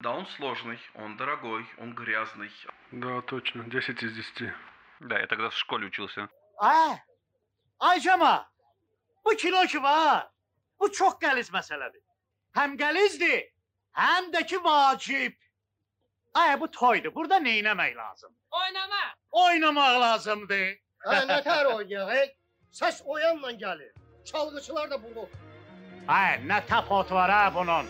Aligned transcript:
Да, 0.00 0.10
он 0.12 0.26
сложный, 0.26 0.78
он 0.94 1.16
дорогой, 1.16 1.66
он 1.78 1.94
грязный. 1.94 2.50
Да, 2.92 3.22
точно, 3.22 3.64
10 3.64 4.02
из 4.02 4.14
10. 4.14 4.52
Да, 5.00 5.18
я 5.18 5.26
тогда 5.26 5.48
в 5.48 5.56
школе 5.56 5.86
учился. 5.86 6.28
Ay, 6.58 6.98
ay 7.78 8.00
Cema, 8.00 8.46
bu 9.24 9.36
kilo 9.36 9.66
ki 9.66 9.82
var, 9.82 10.28
bu 10.80 10.92
çok 10.92 11.22
qəliz 11.22 11.50
məsələdir. 11.50 12.02
Həm 12.56 12.76
qəlizdir, 12.80 13.42
həm 13.92 14.30
də 14.32 14.46
ki 14.46 14.58
vacib. 14.64 15.32
Ay, 16.34 16.60
bu 16.60 16.70
toydur, 16.70 17.14
burada 17.14 17.36
neynəmək 17.40 17.96
lazım? 17.96 18.32
Oynama. 18.50 19.04
Oynamaq 19.30 20.00
lazımdır. 20.00 20.78
Ha 20.98 21.20
ne 21.20 21.42
ter 21.42 21.64
oynuyor 21.64 22.12
he? 22.12 22.36
Ses 22.72 23.02
oyanla 23.04 23.50
gelir. 23.50 23.92
Çalgıçılar 24.24 24.90
da 24.90 25.02
burada. 25.02 25.28
Ay, 26.08 26.36
nə 26.46 26.66
tapot 26.66 27.12
var 27.12 27.30
ha 27.30 27.54
bunun. 27.54 27.86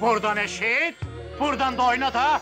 Buradan 0.00 0.36
eşit, 0.36 0.96
buradan 1.41 1.77
da 1.77 1.87
oyna 1.87 2.13
da. 2.13 2.41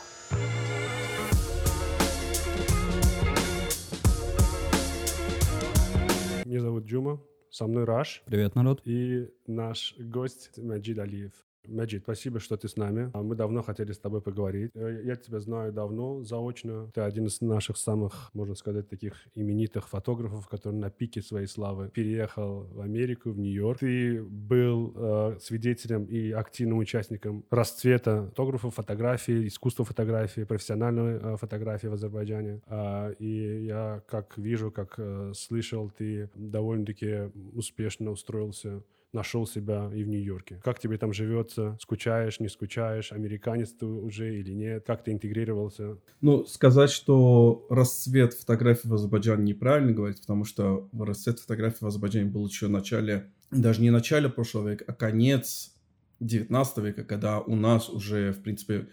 Меня 6.46 6.62
зовут 6.62 6.86
Джума, 6.86 7.22
со 7.50 7.68
мной 7.68 7.86
Раш 7.86 8.24
Привет, 8.26 8.56
народ. 8.56 8.82
и 8.86 9.30
наш 9.48 9.96
гость 10.00 10.58
Маджид 10.58 11.00
Алиев. 11.00 11.32
Маджид, 11.68 12.04
спасибо, 12.04 12.40
что 12.40 12.58
ты 12.58 12.68
с 12.68 12.78
нами. 12.78 13.12
А 13.14 13.22
Мы 13.22 13.36
давно 13.36 13.62
хотели 13.62 13.92
с 13.92 14.00
тобой 14.00 14.22
поговорить. 14.22 14.72
Э, 14.76 15.02
Я 15.04 15.16
тебя 15.16 15.40
знаю 15.40 15.72
давно, 15.74 16.24
заочно. 16.24 16.90
Ты 16.94 17.02
один 17.02 17.26
из 17.28 17.42
наших 17.42 17.78
самых, 17.78 18.32
можно 18.34 18.56
сказать, 18.56 18.90
таких 18.90 19.14
именитых 19.36 19.88
фотографов, 19.88 20.48
который 20.48 20.76
на 20.76 20.90
пике 20.90 21.22
своей 21.22 21.48
славы 21.48 21.90
переехал 21.90 22.64
в 22.72 22.82
Америку, 22.82 23.32
в 23.32 23.40
Нью-Йорк. 23.40 23.80
Ты 23.80 24.24
был 24.24 24.94
э, 24.96 25.38
свидетелем 25.42 26.06
и 26.06 26.32
активным 26.32 26.80
участником 26.80 27.46
расцвета 27.50 28.28
фотографов, 28.30 28.76
фотографии, 28.76 29.48
искусства 29.48 29.86
фотографии, 29.86 30.44
профессиональной 30.44 31.20
э, 31.22 31.38
фотографии 31.38 31.88
в 31.88 31.94
Азербайджане. 31.94 32.62
А, 32.68 33.10
и 33.20 33.66
я 33.66 34.02
как 34.08 34.38
вижу, 34.38 34.72
как 34.72 34.96
э, 34.98 35.34
слышал, 35.36 35.92
ты 35.92 36.30
довольно-таки 36.36 37.32
успешно 37.54 38.12
устроился 38.12 38.84
нашел 39.14 39.48
себя 39.48 39.90
и 39.94 40.04
в 40.04 40.08
Нью-Йорке. 40.08 40.62
Как 40.64 40.80
тебе 40.80 40.98
там 40.98 41.14
живется? 41.14 41.78
Скучаешь, 41.82 42.40
не 42.40 42.48
скучаешь? 42.48 43.12
Американец 43.12 43.72
ты 43.72 43.86
уже 43.86 44.40
или 44.40 44.52
нет? 44.52 44.86
Как 44.86 45.04
ты 45.04 45.12
интегрировался? 45.12 45.98
Ну, 46.22 46.46
сказать, 46.46 46.92
что 46.92 47.66
расцвет 47.70 48.34
фотографий 48.34 48.88
в 48.88 48.94
Азербайджане 48.94 49.44
неправильно 49.44 49.94
говорить, 49.94 50.22
потому 50.22 50.46
что 50.46 50.90
расцвет 50.98 51.40
фотографий 51.40 51.80
в 51.82 51.88
Азербайджане 51.88 52.30
был 52.30 52.48
еще 52.48 52.68
в 52.68 52.72
начале, 52.72 53.32
даже 53.52 53.82
не 53.82 53.90
начале 53.90 54.30
прошлого 54.30 54.70
века, 54.70 54.86
а 54.88 54.94
конец 54.94 55.76
19 56.20 56.78
века, 56.80 57.04
когда 57.04 57.40
у 57.40 57.56
нас 57.56 57.90
уже, 57.90 58.32
в 58.34 58.42
принципе, 58.42 58.90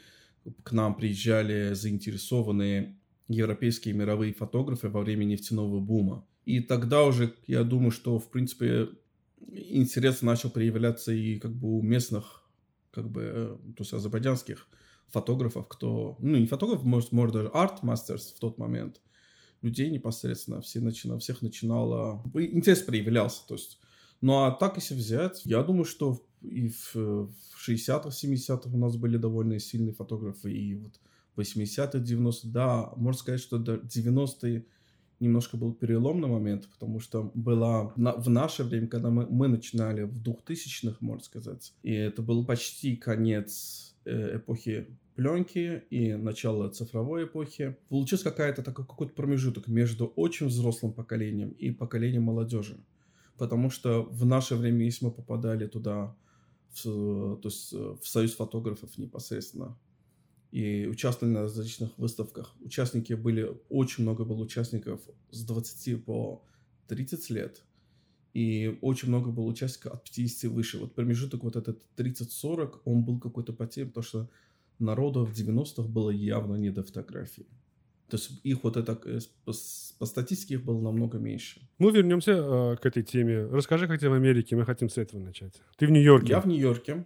к 0.63 0.73
нам 0.73 0.95
приезжали 0.95 1.75
заинтересованные 1.75 2.97
европейские 3.29 3.95
мировые 3.95 4.33
фотографы 4.33 4.89
во 4.89 5.01
время 5.01 5.25
нефтяного 5.25 5.81
бума. 5.81 6.25
И 6.45 6.61
тогда 6.61 7.03
уже, 7.03 7.35
я 7.49 7.65
думаю, 7.65 7.91
что, 7.91 8.21
в 8.21 8.31
принципе, 8.31 8.89
интерес 9.41 10.23
начал 10.23 10.51
проявляться 10.51 11.13
и 11.13 11.39
как 11.39 11.55
бы 11.55 11.79
у 11.79 11.83
местных, 11.83 12.43
как 12.91 13.11
бы, 13.11 13.23
э, 13.23 13.57
то 13.77 13.83
есть 13.83 13.93
азербайджанских 13.93 14.67
фотографов, 15.09 15.69
кто, 15.69 16.17
ну, 16.19 16.37
не 16.37 16.47
фотографов, 16.47 16.85
может, 16.85 17.13
может 17.13 17.35
даже 17.35 17.49
art 17.49 17.74
masters 17.74 18.33
в 18.33 18.41
тот 18.41 18.59
момент, 18.59 19.01
людей 19.63 19.91
непосредственно, 19.91 20.61
все 20.61 20.81
начинали, 20.81 21.21
всех 21.21 21.43
начинало, 21.43 22.23
интерес 22.35 22.83
проявлялся, 22.83 23.47
то 23.47 23.55
есть, 23.55 23.79
ну, 24.21 24.45
а 24.45 24.51
так, 24.51 24.77
если 24.77 24.95
взять, 24.95 25.43
я 25.45 25.63
думаю, 25.63 25.85
что 25.85 26.27
и 26.43 26.69
в, 26.69 26.95
в 26.95 27.69
60-х, 27.69 28.09
70-х 28.09 28.71
у 28.73 28.79
нас 28.79 28.97
были 28.97 29.17
довольно 29.17 29.59
сильные 29.59 29.95
фотографы, 29.95 30.53
и 30.53 30.75
вот 30.77 31.01
80-х, 31.37 31.99
90-х, 31.99 32.49
да, 32.49 32.93
можно 32.97 33.19
сказать, 33.19 33.41
что 33.41 33.59
до 33.59 33.77
90-е 33.77 34.67
немножко 35.21 35.57
был 35.57 35.73
переломный 35.73 36.29
момент, 36.29 36.69
потому 36.69 37.01
что 37.01 37.31
была 37.35 37.93
на, 37.97 38.13
в 38.13 38.29
наше 38.29 38.65
время, 38.65 38.87
когда 38.87 39.11
мы, 39.11 39.27
мы 39.27 39.49
начинали 39.49 40.03
в 40.03 40.23
2000-х, 40.23 40.97
можно 41.01 41.25
сказать, 41.25 41.73
и 41.83 41.93
это 41.93 42.23
был 42.23 42.45
почти 42.45 42.97
конец 42.97 43.95
э, 44.05 44.37
эпохи 44.37 44.87
пленки 45.17 45.83
и 45.91 46.15
начало 46.15 46.69
цифровой 46.69 47.25
эпохи. 47.25 47.77
Получился 47.89 48.25
какая-то 48.25 48.63
такой 48.63 48.85
какой-то 48.85 49.15
промежуток 49.15 49.67
между 49.67 50.07
очень 50.15 50.47
взрослым 50.47 50.93
поколением 50.93 51.51
и 51.51 51.71
поколением 51.71 52.25
молодежи. 52.25 52.77
Потому 53.39 53.71
что 53.71 54.03
в 54.03 54.25
наше 54.25 54.55
время, 54.55 54.85
если 54.85 55.07
мы 55.07 55.11
попадали 55.11 55.67
туда, 55.67 56.15
в, 56.75 56.83
то 57.37 57.41
есть 57.49 57.73
э, 57.73 57.97
в 58.01 58.07
союз 58.07 58.35
фотографов 58.35 58.97
непосредственно, 58.99 59.77
и 60.53 60.87
участвовали 60.87 61.35
на 61.35 61.43
различных 61.43 61.97
выставках. 61.99 62.55
Участники 62.61 63.13
были, 63.15 63.51
очень 63.69 64.05
много 64.05 64.25
было 64.25 64.43
участников 64.43 65.01
с 65.31 65.45
20 65.45 66.05
по 66.05 66.43
30 66.89 67.31
лет. 67.31 67.63
И 68.33 68.79
очень 68.83 69.09
много 69.09 69.31
было 69.31 69.47
участников 69.47 69.95
от 69.95 70.05
50 70.05 70.45
и 70.45 70.49
выше. 70.49 70.79
Вот 70.79 70.95
промежуток 70.95 71.43
вот 71.43 71.57
этот 71.57 71.83
30-40, 71.97 72.81
он 72.85 73.03
был 73.03 73.19
какой-то 73.19 73.53
потерян, 73.53 73.89
потому 73.89 74.05
что 74.05 74.31
народу 74.79 75.25
в 75.25 75.33
90-х 75.33 75.89
было 75.89 76.11
явно 76.11 76.57
не 76.57 76.71
до 76.71 76.83
фотографий. 76.83 77.47
То 78.09 78.17
есть 78.17 78.41
их 78.45 78.63
вот 78.63 78.77
это, 78.77 78.99
э, 79.05 79.19
по, 79.45 80.07
статистике 80.07 80.55
их 80.55 80.65
было 80.65 80.81
намного 80.81 81.19
меньше. 81.19 81.61
Мы 81.79 81.91
вернемся 81.91 82.33
э, 82.33 82.77
к 82.77 82.87
этой 82.87 83.03
теме. 83.03 83.47
Расскажи, 83.47 83.89
как 83.89 83.99
тебе 83.99 84.11
в 84.11 84.15
Америке. 84.15 84.55
Мы 84.55 84.65
хотим 84.65 84.89
с 84.89 84.99
этого 84.99 85.21
начать. 85.21 85.61
Ты 85.77 85.87
в 85.87 85.91
Нью-Йорке. 85.91 86.29
Я 86.29 86.41
в 86.41 86.47
Нью-Йорке. 86.47 87.05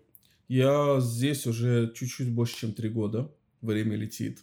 Я 0.51 0.99
здесь 1.01 1.47
уже 1.47 1.93
чуть-чуть 1.95 2.35
больше, 2.35 2.57
чем 2.57 2.73
три 2.73 2.89
года. 2.89 3.31
Время 3.61 3.95
летит. 3.95 4.41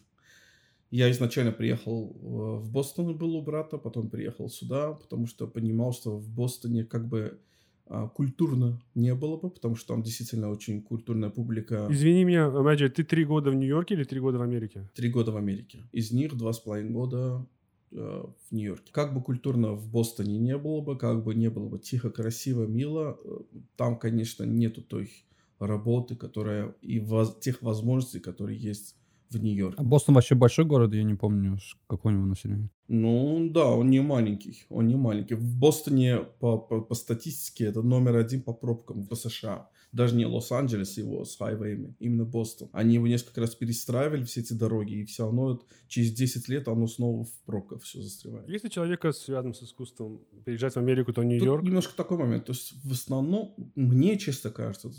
Я 0.89 1.11
изначально 1.11 1.51
приехал 1.51 2.15
э, 2.15 2.63
в 2.63 2.71
Бостон, 2.71 3.17
был 3.17 3.35
у 3.35 3.41
брата, 3.41 3.77
потом 3.77 4.09
приехал 4.09 4.49
сюда, 4.49 4.93
потому 4.93 5.27
что 5.27 5.47
понимал, 5.47 5.91
что 5.91 6.17
в 6.17 6.29
Бостоне 6.29 6.85
как 6.85 7.09
бы 7.09 7.41
а, 7.87 8.07
культурно 8.07 8.81
не 8.95 9.13
было 9.15 9.35
бы, 9.35 9.49
потому 9.49 9.75
что 9.75 9.95
там 9.95 10.01
действительно 10.01 10.49
очень 10.49 10.81
культурная 10.81 11.29
публика. 11.29 11.87
Извини 11.89 12.23
меня, 12.23 12.49
Маджид, 12.49 12.93
ты 12.93 13.03
три 13.03 13.25
года 13.25 13.51
в 13.51 13.55
Нью-Йорке 13.55 13.95
или 13.95 14.05
три 14.05 14.21
года 14.21 14.37
в 14.37 14.43
Америке? 14.43 14.89
Три 14.95 15.09
года 15.09 15.33
в 15.33 15.35
Америке. 15.35 15.89
Из 15.91 16.13
них 16.13 16.37
два 16.37 16.53
с 16.53 16.59
половиной 16.59 16.93
года 16.93 17.45
э, 17.91 18.23
в 18.49 18.55
Нью-Йорке. 18.55 18.93
Как 18.93 19.13
бы 19.13 19.21
культурно 19.21 19.73
в 19.73 19.91
Бостоне 19.91 20.37
не 20.37 20.57
было 20.57 20.79
бы, 20.79 20.97
как 20.97 21.21
бы 21.25 21.35
не 21.35 21.49
было 21.49 21.67
бы 21.67 21.79
тихо, 21.79 22.09
красиво, 22.11 22.65
мило, 22.65 23.19
э, 23.25 23.39
там, 23.75 23.99
конечно, 23.99 24.45
нету 24.45 24.81
той 24.81 25.11
работы, 25.59 26.15
которая 26.15 26.75
и 26.81 26.99
воз- 26.99 27.37
тех 27.39 27.61
возможностей, 27.61 28.19
которые 28.19 28.59
есть 28.59 28.95
в 29.29 29.37
Нью-Йорке. 29.37 29.77
А 29.81 29.83
Бостон 29.83 30.15
вообще 30.15 30.35
большой 30.35 30.65
город, 30.65 30.93
я 30.93 31.03
не 31.03 31.15
помню, 31.15 31.57
какое 31.87 32.13
у 32.13 32.15
него 32.15 32.25
население. 32.27 32.69
Ну 32.87 33.49
да, 33.49 33.65
он 33.71 33.89
не 33.89 33.99
маленький, 34.01 34.65
он 34.69 34.87
не 34.87 34.95
маленький. 34.95 35.35
В 35.35 35.55
Бостоне 35.59 36.19
по, 36.39 36.57
по, 36.57 36.81
по 36.81 36.95
статистике 36.95 37.65
это 37.65 37.81
номер 37.81 38.15
один 38.15 38.41
по 38.41 38.53
пробкам 38.53 39.03
в 39.03 39.15
США. 39.15 39.69
Даже 39.97 40.15
не 40.15 40.27
Лос-Анджелес 40.27 40.95
его 40.97 41.25
с 41.25 41.35
хайвеями, 41.35 41.95
именно 41.99 42.23
Бостон. 42.23 42.69
Они 42.71 42.93
его 42.93 43.07
несколько 43.07 43.41
раз 43.41 43.55
перестраивали, 43.55 44.23
все 44.25 44.41
эти 44.41 44.53
дороги, 44.53 44.93
и 44.93 45.05
все 45.05 45.23
равно 45.23 45.59
через 45.87 46.11
10 46.13 46.47
лет 46.49 46.67
оно 46.67 46.85
снова 46.85 47.23
в 47.23 47.31
пробках 47.45 47.81
все 47.81 47.99
застревает. 47.99 48.47
Если 48.47 48.69
человека 48.69 49.11
связан 49.11 49.55
с 49.55 49.63
искусством 49.63 50.21
приезжать 50.45 50.73
в 50.75 50.77
Америку, 50.77 51.13
то 51.13 51.23
Нью-Йорк. 51.23 51.63
немножко 51.63 51.97
такой 51.97 52.19
момент. 52.19 52.45
То 52.45 52.51
есть 52.51 52.75
в 52.83 52.91
основном, 52.91 53.55
мне 53.73 54.19
честно 54.19 54.51
кажется, 54.51 54.91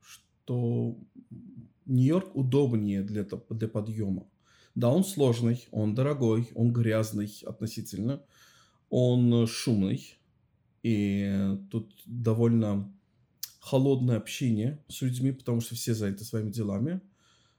что 0.00 0.96
Нью-Йорк 1.86 2.36
удобнее 2.36 3.02
для, 3.02 3.26
для 3.50 3.66
подъема. 3.66 4.28
Да, 4.76 4.88
он 4.88 5.02
сложный, 5.02 5.66
он 5.72 5.96
дорогой, 5.96 6.48
он 6.54 6.72
грязный 6.72 7.28
относительно, 7.44 8.22
он 8.88 9.48
шумный, 9.48 10.16
и 10.84 11.58
тут 11.72 11.92
довольно 12.06 12.88
холодное 13.58 14.16
общение 14.16 14.82
с 14.88 15.02
людьми, 15.02 15.32
потому 15.32 15.60
что 15.60 15.74
все 15.74 15.94
заняты 15.94 16.24
своими 16.24 16.50
делами, 16.50 17.00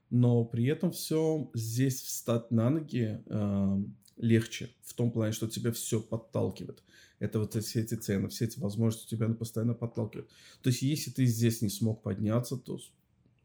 но 0.10 0.44
при 0.44 0.66
этом 0.66 0.92
все 0.92 1.50
здесь 1.54 2.02
встать 2.02 2.52
на 2.52 2.70
ноги 2.70 3.22
э, 3.26 3.84
легче, 4.18 4.70
в 4.84 4.94
том 4.94 5.12
плане, 5.12 5.34
что 5.34 5.48
тебя 5.48 5.72
все 5.72 6.00
подталкивает. 6.02 6.84
Это 7.20 7.40
вот 7.40 7.54
все 7.54 7.82
эти 7.82 7.96
цены, 7.96 8.30
все 8.30 8.46
эти 8.46 8.60
возможности 8.60 9.10
тебя 9.10 9.28
постоянно 9.30 9.74
подталкивают. 9.74 10.30
То 10.62 10.70
есть, 10.70 10.82
если 10.82 11.12
ты 11.12 11.26
здесь 11.26 11.62
не 11.62 11.70
смог 11.70 12.02
подняться, 12.02 12.58
то, 12.58 12.80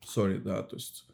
сори, 0.06 0.38
да, 0.38 0.62
то 0.62 0.76
есть, 0.76 1.06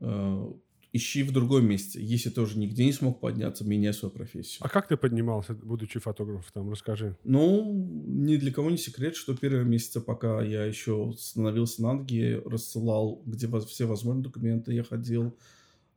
э, 0.00 0.52
ищи 0.94 1.24
в 1.24 1.32
другом 1.32 1.66
месте. 1.66 2.00
Если 2.00 2.30
тоже 2.30 2.56
нигде 2.56 2.84
не 2.84 2.92
смог 2.92 3.20
подняться, 3.20 3.64
меняй 3.64 3.92
свою 3.92 4.14
профессию. 4.14 4.64
А 4.64 4.68
как 4.68 4.86
ты 4.86 4.96
поднимался, 4.96 5.52
будучи 5.54 5.98
фотографом? 5.98 6.50
Там, 6.54 6.70
расскажи. 6.70 7.16
Ну, 7.24 7.72
ни 8.06 8.36
для 8.36 8.52
кого 8.52 8.70
не 8.70 8.78
секрет, 8.78 9.16
что 9.16 9.36
первые 9.36 9.64
месяцы, 9.64 10.00
пока 10.00 10.40
я 10.40 10.64
еще 10.64 11.12
становился 11.18 11.82
на 11.82 11.94
ноги, 11.94 12.40
рассылал, 12.46 13.20
где 13.26 13.48
все 13.66 13.86
возможные 13.86 14.22
документы, 14.22 14.72
я 14.72 14.84
ходил 14.84 15.36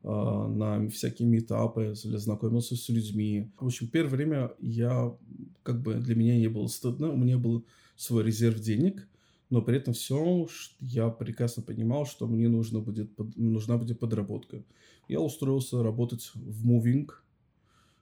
э, 0.03 0.07
на 0.07 0.89
всякие 0.89 1.27
метапы, 1.27 1.93
знакомился 1.93 2.75
с 2.75 2.89
людьми. 2.89 3.51
В 3.59 3.67
общем, 3.67 3.87
первое 3.87 4.15
время 4.15 4.51
я, 4.59 5.15
как 5.61 5.83
бы, 5.83 5.93
для 5.93 6.15
меня 6.15 6.37
не 6.37 6.47
было 6.47 6.65
стыдно, 6.65 7.11
у 7.11 7.17
меня 7.17 7.37
был 7.37 7.67
свой 7.95 8.23
резерв 8.23 8.59
денег, 8.59 9.07
но 9.49 9.61
при 9.61 9.77
этом 9.77 9.93
все 9.93 10.47
я 10.79 11.09
прекрасно 11.09 11.63
понимал, 11.63 12.05
что 12.05 12.27
мне 12.27 12.49
нужно 12.49 12.79
будет, 12.79 13.11
нужна 13.37 13.77
будет 13.77 13.99
подработка. 13.99 14.63
Я 15.07 15.21
устроился 15.21 15.83
работать 15.83 16.31
в 16.33 16.69
Moving. 16.69 17.09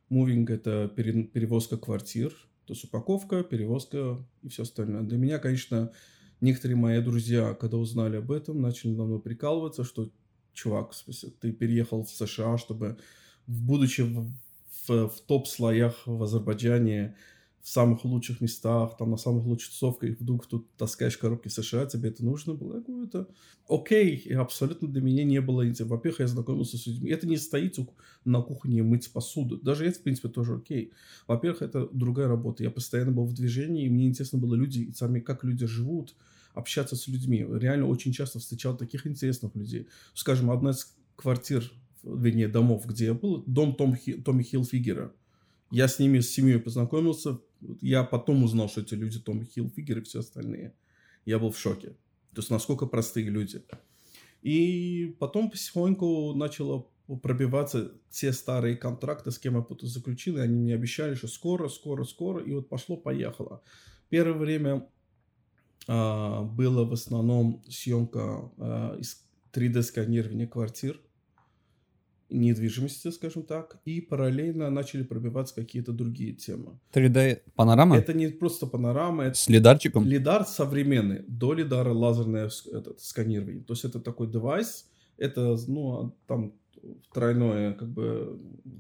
Moving– 0.09 0.45
это 0.50 0.88
перевозка 0.88 1.77
квартир, 1.77 2.31
то 2.65 2.74
есть 2.74 2.83
упаковка, 2.83 3.44
перевозка 3.44 4.25
и 4.42 4.50
все 4.50 4.63
остальное. 4.63 5.03
Для 5.03 5.18
меня, 5.18 5.38
конечно, 5.38 5.92
некоторые 6.42 6.77
мои 6.77 7.01
друзья, 7.01 7.53
когда 7.53 7.77
узнали 7.77 8.18
об 8.18 8.31
этом, 8.31 8.62
начали 8.62 8.91
на 8.91 9.06
мной 9.06 9.19
прикалываться, 9.19 9.83
что, 9.83 10.09
чувак, 10.53 10.91
в 10.91 10.95
смысле, 10.95 11.31
ты 11.39 11.51
переехал 11.51 12.03
в 12.03 12.09
США, 12.09 12.57
чтобы, 12.57 12.98
будучи 13.45 14.01
в, 14.01 14.31
в, 14.88 15.09
в 15.09 15.21
топ-слоях 15.27 16.07
в 16.07 16.24
Азербайджане, 16.24 17.15
в 17.65 17.67
самых 17.67 18.06
лучших 18.06 18.41
местах, 18.41 18.95
там 18.95 19.09
на 19.09 19.17
самых 19.17 19.44
лучших 19.47 19.71
тусовках, 19.71 20.12
и 20.12 20.13
вдруг 20.13 20.45
тут 20.45 20.71
таскаешь 20.77 21.17
коробки 21.17 21.47
США, 21.47 21.88
тебе 21.88 22.09
это 22.09 22.23
нужно 22.23 22.53
было? 22.53 22.75
Я 22.75 22.81
говорю, 22.81 23.07
это 23.07 23.27
окей, 23.67 24.17
и 24.17 24.33
абсолютно 24.33 24.88
для 24.88 25.01
меня 25.01 25.23
не 25.23 25.41
было, 25.41 25.65
во-первых, 25.79 26.19
я 26.19 26.27
знакомился 26.27 26.77
с 26.77 26.85
людьми, 26.85 27.09
это 27.09 27.25
не 27.25 27.38
стоит 27.38 27.79
на 28.23 28.44
кухне 28.44 28.83
мыть 28.83 29.12
посуду, 29.12 29.57
даже 29.57 29.88
это, 29.88 29.97
в 29.97 30.03
принципе, 30.03 30.29
тоже 30.29 30.57
окей. 30.57 30.94
Во-первых, 31.25 31.63
это 31.63 31.89
другая 31.91 32.27
работа, 32.27 32.62
я 32.62 32.69
постоянно 32.69 33.12
был 33.12 33.25
в 33.25 33.33
движении, 33.33 33.88
и 33.88 33.89
мне 33.89 34.09
интересно 34.09 34.38
было 34.38 34.53
люди, 34.53 34.91
сами 34.95 35.19
как 35.19 35.44
люди 35.44 35.65
живут, 35.65 36.15
общаться 36.53 36.95
с 36.95 37.07
людьми. 37.07 37.47
Реально 37.50 37.88
очень 37.88 38.13
часто 38.13 38.38
встречал 38.38 38.77
таких 38.77 39.07
интересных 39.07 39.56
людей. 39.56 39.88
Скажем, 40.13 40.51
одна 40.51 40.69
из 40.69 40.95
квартир, 41.15 41.71
вернее, 42.03 42.47
домов, 42.47 42.85
где 42.85 43.06
я 43.06 43.15
был, 43.15 43.44
дом 43.47 43.73
Том, 43.75 43.97
Томми 44.23 44.44
Хилфигера. 44.44 45.12
Я 45.71 45.88
с 45.88 45.97
ними, 45.97 46.19
с 46.19 46.29
семьей 46.29 46.59
познакомился, 46.59 47.39
я 47.81 48.03
потом 48.03 48.44
узнал, 48.44 48.69
что 48.69 48.81
эти 48.81 48.94
люди 48.94 49.19
Том 49.19 49.45
Хилфигер 49.45 50.00
и 50.00 50.03
все 50.03 50.19
остальные. 50.19 50.73
Я 51.25 51.39
был 51.39 51.51
в 51.51 51.57
шоке. 51.57 51.89
То 52.33 52.41
есть, 52.41 52.50
насколько 52.50 52.85
простые 52.85 53.29
люди. 53.29 53.62
И 54.41 55.15
потом 55.19 55.50
потихоньку 55.50 56.33
начало 56.35 56.88
пробиваться 57.21 57.91
те 58.09 58.33
старые 58.33 58.75
контракты, 58.75 59.31
с 59.31 59.39
кем 59.39 59.56
я 59.56 59.62
потом 59.62 59.88
заключил, 59.88 60.38
и 60.38 60.41
они 60.41 60.59
мне 60.59 60.75
обещали, 60.75 61.15
что 61.15 61.27
скоро, 61.27 61.69
скоро, 61.69 62.03
скоро, 62.03 62.44
и 62.44 62.53
вот 62.53 62.67
пошло-поехало. 62.67 63.62
Первое 64.09 64.38
время 64.38 64.88
а, 65.88 66.44
было 66.44 66.83
в 66.85 66.94
основном 66.94 67.63
съемка 67.69 68.51
а, 68.57 68.97
из 68.97 69.23
3D-сканирования 69.53 70.47
квартир, 70.47 71.00
недвижимости, 72.30 73.12
скажем 73.12 73.44
так, 73.44 73.80
и 73.86 74.01
параллельно 74.01 74.69
начали 74.69 75.04
пробиваться 75.04 75.56
какие-то 75.56 75.92
другие 75.92 76.33
темы. 76.33 76.80
3D 76.94 77.42
панорама? 77.56 77.98
Это 77.98 78.13
не 78.13 78.27
просто 78.27 78.68
панорама. 78.68 79.25
Это 79.25 79.38
С 79.38 79.48
лидарчиком? 79.48 80.06
Лидар 80.06 80.45
современный, 80.45 81.24
до 81.27 81.54
лидара 81.54 81.94
лазерное 81.94 82.50
этот, 82.72 83.00
сканирование. 83.00 83.63
То 83.63 83.74
есть 83.74 83.86
это 83.86 84.00
такой 84.00 84.31
девайс, 84.31 84.89
это, 85.18 85.57
ну, 85.68 86.16
там 86.27 86.54
тройное 87.13 87.74
как 87.74 87.89
бы 87.89 88.39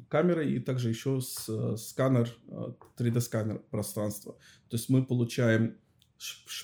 камера 0.09 0.43
и 0.45 0.59
также 0.59 0.89
еще 0.89 1.21
с, 1.21 1.77
сканер, 1.77 2.29
3D-сканер 2.97 3.61
пространства. 3.69 4.33
То 4.69 4.77
есть 4.77 4.89
мы 4.89 5.05
получаем 5.05 5.77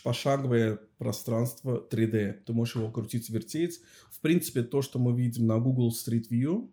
пошаговое 0.04 0.80
пространство 0.98 1.86
3D. 1.90 2.44
Ты 2.46 2.54
можешь 2.54 2.76
его 2.76 2.92
крутить, 2.92 3.30
вертеть. 3.30 3.82
В 4.10 4.20
принципе, 4.20 4.64
то, 4.64 4.82
что 4.82 5.00
мы 5.00 5.16
видим 5.16 5.48
на 5.48 5.60
Google 5.60 5.92
Street 5.92 6.30
View, 6.30 6.70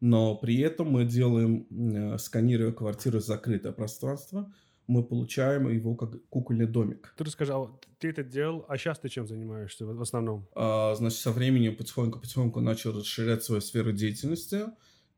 но 0.00 0.36
при 0.36 0.58
этом 0.58 0.90
мы 0.90 1.04
делаем, 1.04 1.66
э, 1.70 2.18
сканируя 2.18 2.72
квартиру, 2.72 3.20
закрытое 3.20 3.72
пространство, 3.72 4.52
мы 4.88 5.04
получаем 5.04 5.68
его 5.68 5.94
как 5.94 6.10
кукольный 6.28 6.66
домик. 6.66 7.14
Ты 7.16 7.24
рассказал, 7.24 7.80
ты 7.98 8.08
это 8.08 8.24
делал, 8.24 8.64
а 8.68 8.76
сейчас 8.76 8.98
ты 8.98 9.08
чем 9.08 9.28
занимаешься 9.28 9.86
в 9.86 10.02
основном? 10.02 10.48
А, 10.54 10.94
значит, 10.96 11.20
со 11.20 11.30
временем 11.30 11.76
потихоньку-потихоньку 11.76 12.60
начал 12.60 12.92
расширять 12.98 13.44
свою 13.44 13.60
сферу 13.60 13.92
деятельности 13.92 14.64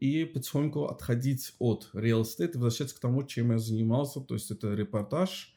и 0.01 0.25
потихоньку 0.25 0.85
отходить 0.85 1.55
от 1.59 1.89
real 1.95 2.23
estate 2.23 2.53
и 2.53 2.59
возвращаться 2.59 2.97
к 2.97 3.01
тому, 3.01 3.25
чем 3.25 3.53
я 3.53 3.59
занимался. 3.59 4.21
То 4.21 4.35
есть 4.35 4.51
это 4.51 4.75
репортаж, 4.75 5.54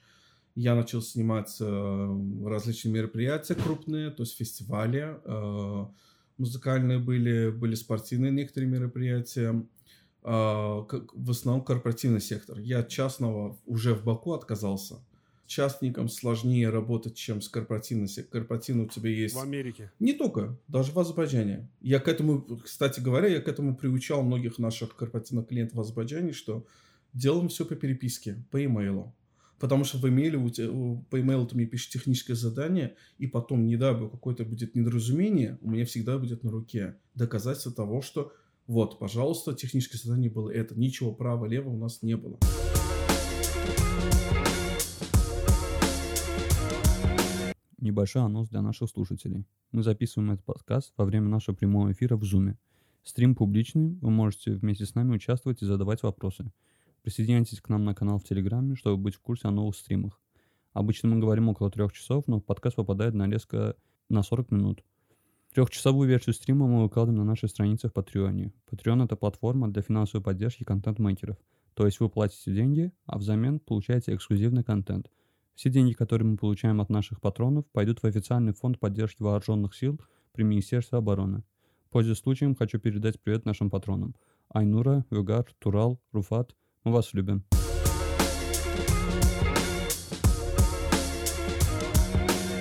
я 0.58 0.74
начал 0.74 1.04
снимать 1.04 1.56
э, 1.60 2.20
различные 2.44 2.92
мероприятия 2.92 3.54
крупные, 3.54 4.10
то 4.10 4.24
есть 4.24 4.36
фестивали, 4.36 5.16
э, 5.24 5.86
музыкальные 6.40 6.98
были, 6.98 7.52
были 7.52 7.76
спортивные 7.76 8.32
некоторые 8.32 8.68
мероприятия, 8.68 9.64
э, 10.24 10.28
в 10.28 11.30
основном 11.30 11.64
корпоративный 11.64 12.22
сектор. 12.22 12.58
Я 12.58 12.80
от 12.80 12.90
частного 12.90 13.56
уже 13.68 13.94
в 13.94 14.04
Баку 14.04 14.34
отказался. 14.34 14.96
Частникам 15.46 16.10
сложнее 16.10 16.72
работать, 16.72 17.14
чем 17.14 17.40
с 17.40 17.50
корпоративным 17.50 18.08
сектором. 18.08 18.48
Корпоративный 18.48 18.86
у 18.86 18.90
тебя 18.90 19.12
есть... 19.12 19.36
В 19.36 19.40
Америке? 19.40 19.92
Не 20.00 20.14
только, 20.14 20.58
даже 20.68 20.92
в 20.92 20.98
Азербайджане. 20.98 21.70
Я 21.82 22.00
к 22.00 22.08
этому, 22.08 22.42
кстати 22.64 23.00
говоря, 23.00 23.28
я 23.28 23.42
к 23.42 23.48
этому 23.48 23.76
приучал 23.76 24.24
многих 24.24 24.58
наших 24.58 24.96
корпоративных 24.96 25.50
клиентов 25.50 25.78
в 25.78 25.82
Азербайджане, 25.82 26.34
что 26.34 26.66
делаем 27.14 27.48
все 27.48 27.64
по 27.64 27.76
переписке, 27.76 28.44
по 28.50 28.66
имейлу. 28.66 29.14
Потому 29.60 29.84
что 29.86 29.98
в 29.98 30.08
имейле, 30.08 30.38
у 30.38 30.50
тебя, 30.50 30.70
по 31.10 31.20
имейлу 31.20 31.48
ты 31.48 31.56
мне 31.56 31.66
пишешь 31.66 31.90
техническое 31.90 32.36
задание, 32.36 32.96
и 33.18 33.26
потом, 33.26 33.66
не 33.66 33.76
дай 33.76 33.96
бог, 33.96 34.12
какое-то 34.12 34.46
будет 34.46 34.76
недоразумение, 34.76 35.58
у 35.62 35.72
меня 35.72 35.86
всегда 35.86 36.20
будет 36.20 36.44
на 36.44 36.52
руке 36.52 36.98
доказательство 37.16 37.72
того, 37.72 38.02
что 38.02 38.32
вот, 38.68 39.00
пожалуйста, 39.00 39.54
техническое 39.54 39.98
задание 39.98 40.30
было 40.30 40.50
это. 40.50 40.78
Ничего 40.78 41.14
право-лево 41.14 41.70
у 41.70 41.78
нас 41.78 42.04
не 42.04 42.18
было. 42.18 42.38
Небольшой 47.80 48.24
анонс 48.24 48.50
для 48.50 48.62
наших 48.62 48.90
слушателей. 48.90 49.46
Мы 49.72 49.84
записываем 49.84 50.32
этот 50.32 50.46
подкаст 50.46 50.94
во 50.98 51.06
время 51.06 51.30
нашего 51.30 51.56
прямого 51.56 51.92
эфира 51.92 52.18
в 52.18 52.24
Zoom. 52.24 52.56
Стрим 53.04 53.36
публичный, 53.36 53.98
вы 54.02 54.10
можете 54.10 54.52
вместе 54.52 54.86
с 54.86 54.94
нами 54.94 55.16
участвовать 55.16 55.62
и 55.62 55.66
задавать 55.66 56.04
вопросы. 56.04 56.52
Присоединяйтесь 57.08 57.62
к 57.62 57.70
нам 57.70 57.86
на 57.86 57.96
канал 57.96 58.20
в 58.20 58.26
Телеграме, 58.26 58.76
чтобы 58.76 58.98
быть 59.02 59.16
в 59.16 59.22
курсе 59.22 59.48
о 59.48 59.52
новых 59.52 59.78
стримах. 59.78 60.20
Обычно 60.74 61.08
мы 61.08 61.22
говорим 61.22 61.48
около 61.48 61.72
трех 61.72 61.94
часов, 61.94 62.28
но 62.28 62.42
подкаст 62.42 62.76
попадает 62.76 63.14
на 63.14 63.30
резко 63.30 63.78
на 64.10 64.24
40 64.24 64.52
минут. 64.52 64.84
Трехчасовую 65.54 66.10
версию 66.10 66.34
стрима 66.34 66.68
мы 66.68 66.84
выкладываем 66.84 67.20
на 67.20 67.24
нашей 67.24 67.48
странице 67.48 67.88
в 67.88 67.94
Патреоне. 67.94 68.52
Patreon— 68.70 69.02
это 69.06 69.16
платформа 69.16 69.70
для 69.70 69.84
финансовой 69.84 70.22
поддержки 70.22 70.66
контент-мейкеров. 70.66 71.38
То 71.76 71.86
есть 71.86 72.02
вы 72.02 72.10
платите 72.10 72.54
деньги, 72.54 72.92
а 73.06 73.18
взамен 73.18 73.62
получаете 73.62 74.14
эксклюзивный 74.14 74.66
контент. 74.66 75.10
Все 75.56 75.70
деньги, 75.70 75.94
которые 75.94 76.28
мы 76.28 76.36
получаем 76.36 76.82
от 76.82 76.90
наших 76.90 77.22
патронов, 77.22 77.66
пойдут 77.72 78.04
в 78.04 78.06
официальный 78.06 78.52
фонд 78.52 78.82
поддержки 78.82 79.24
вооруженных 79.24 79.74
сил 79.76 79.98
при 80.34 80.44
Министерстве 80.44 80.98
обороны. 80.98 81.46
Пользуясь 81.90 82.18
случаем, 82.18 82.54
хочу 82.54 82.80
передать 82.80 83.22
привет 83.22 83.46
нашим 83.46 83.70
патронам. 83.70 84.14
Айнура, 84.50 85.06
Вегар, 85.10 85.46
Турал, 85.60 86.02
Руфат— 86.12 86.54
вас 86.92 87.14
любим. 87.14 87.44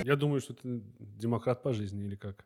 Я 0.07 0.15
думаю, 0.15 0.39
что 0.39 0.53
ты 0.53 0.81
демократ 0.99 1.61
по 1.61 1.73
жизни 1.73 2.05
или 2.05 2.15
как? 2.15 2.45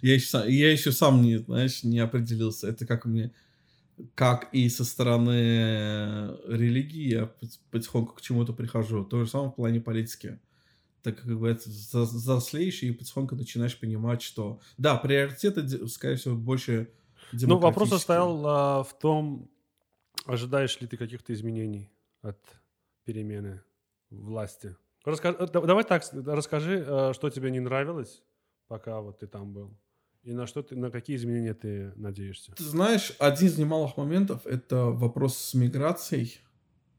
Я 0.00 0.14
еще, 0.14 0.26
сам, 0.26 0.48
я 0.48 0.70
еще 0.70 0.92
сам 0.92 1.22
не, 1.22 1.38
знаешь, 1.38 1.82
не 1.82 1.98
определился. 1.98 2.68
Это 2.68 2.86
как 2.86 3.04
мне, 3.04 3.32
как 4.14 4.48
и 4.52 4.68
со 4.68 4.84
стороны 4.84 6.36
религии 6.46 7.08
я 7.08 7.30
потихоньку 7.70 8.14
к 8.14 8.20
чему-то 8.20 8.52
прихожу. 8.52 9.04
То 9.04 9.24
же 9.24 9.30
самое 9.30 9.50
в 9.50 9.54
плане 9.54 9.80
политики. 9.80 10.38
Так 11.02 11.20
как 11.20 11.38
бы 11.38 11.48
это 11.48 11.68
взрослеешь 11.68 12.82
и 12.82 12.92
потихоньку 12.92 13.34
начинаешь 13.34 13.78
понимать, 13.78 14.22
что 14.22 14.60
да, 14.76 14.96
приоритеты, 14.96 15.88
скорее 15.88 16.16
всего, 16.16 16.36
больше 16.36 16.90
Ну, 17.32 17.58
вопрос 17.58 18.00
стоял 18.00 18.46
а, 18.46 18.82
в 18.84 18.98
том, 18.98 19.50
Ожидаешь 20.26 20.80
ли 20.80 20.86
ты 20.86 20.96
каких-то 20.96 21.32
изменений 21.32 21.90
от 22.22 22.38
перемены 23.04 23.62
власти? 24.10 24.76
Раска... 25.04 25.30
Э, 25.30 25.46
давай 25.46 25.84
так, 25.84 26.04
расскажи, 26.12 26.84
э, 26.86 27.12
что 27.14 27.30
тебе 27.30 27.50
не 27.50 27.60
нравилось, 27.60 28.22
пока 28.68 29.00
вот 29.00 29.18
ты 29.20 29.26
там 29.26 29.52
был. 29.52 29.76
И 30.22 30.32
на 30.34 30.46
что 30.46 30.62
ты, 30.62 30.76
на 30.76 30.90
какие 30.90 31.16
изменения 31.16 31.54
ты 31.54 31.92
надеешься? 31.96 32.52
Ты 32.52 32.64
знаешь, 32.64 33.12
один 33.18 33.48
из 33.48 33.56
немалых 33.56 33.96
моментов 33.96 34.46
это 34.46 34.86
вопрос 34.86 35.38
с 35.38 35.54
миграцией. 35.54 36.40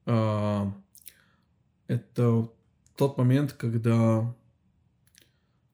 А, 0.08 0.74
это 1.88 2.50
тот 2.96 3.18
момент, 3.18 3.54
когда 3.54 4.36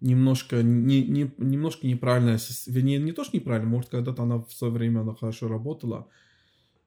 немножко, 0.01 0.61
не, 0.61 1.03
не, 1.07 1.31
немножко 1.37 1.87
неправильная, 1.87 2.37
вернее, 2.67 2.99
не 2.99 3.13
то, 3.13 3.23
что 3.23 3.37
неправильно, 3.37 3.69
может, 3.69 3.91
когда-то 3.91 4.23
она 4.23 4.39
в 4.39 4.51
свое 4.51 4.73
время 4.73 5.01
она 5.01 5.15
хорошо 5.15 5.47
работала, 5.47 6.09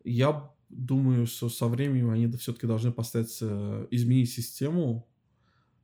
я 0.04 0.50
думаю, 0.70 1.26
что 1.26 1.48
со 1.48 1.66
временем 1.66 2.10
они 2.10 2.26
все-таки 2.36 2.66
должны 2.66 2.92
поставить, 2.92 3.38
э, 3.42 3.86
изменить 3.90 4.30
систему, 4.30 5.08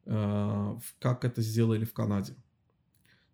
э, 0.06 0.76
как 0.98 1.24
это 1.24 1.42
сделали 1.42 1.84
в 1.84 1.92
Канаде, 1.92 2.34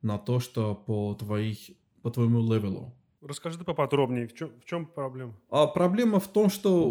на 0.01 0.19
то, 0.19 0.41
что 0.41 0.75
по, 0.75 1.15
твоих, 1.15 1.59
по 2.03 2.11
твоему 2.11 2.41
левелу. 2.41 2.95
Расскажи 3.21 3.57
ты 3.57 3.65
поподробнее, 3.65 4.27
в 4.27 4.35
чем, 4.35 4.51
в 4.61 4.65
чем 4.65 4.87
проблема? 4.87 5.39
А 5.49 5.69
проблема 5.69 6.19
в 6.19 6.27
том, 6.27 6.51
что 6.51 6.91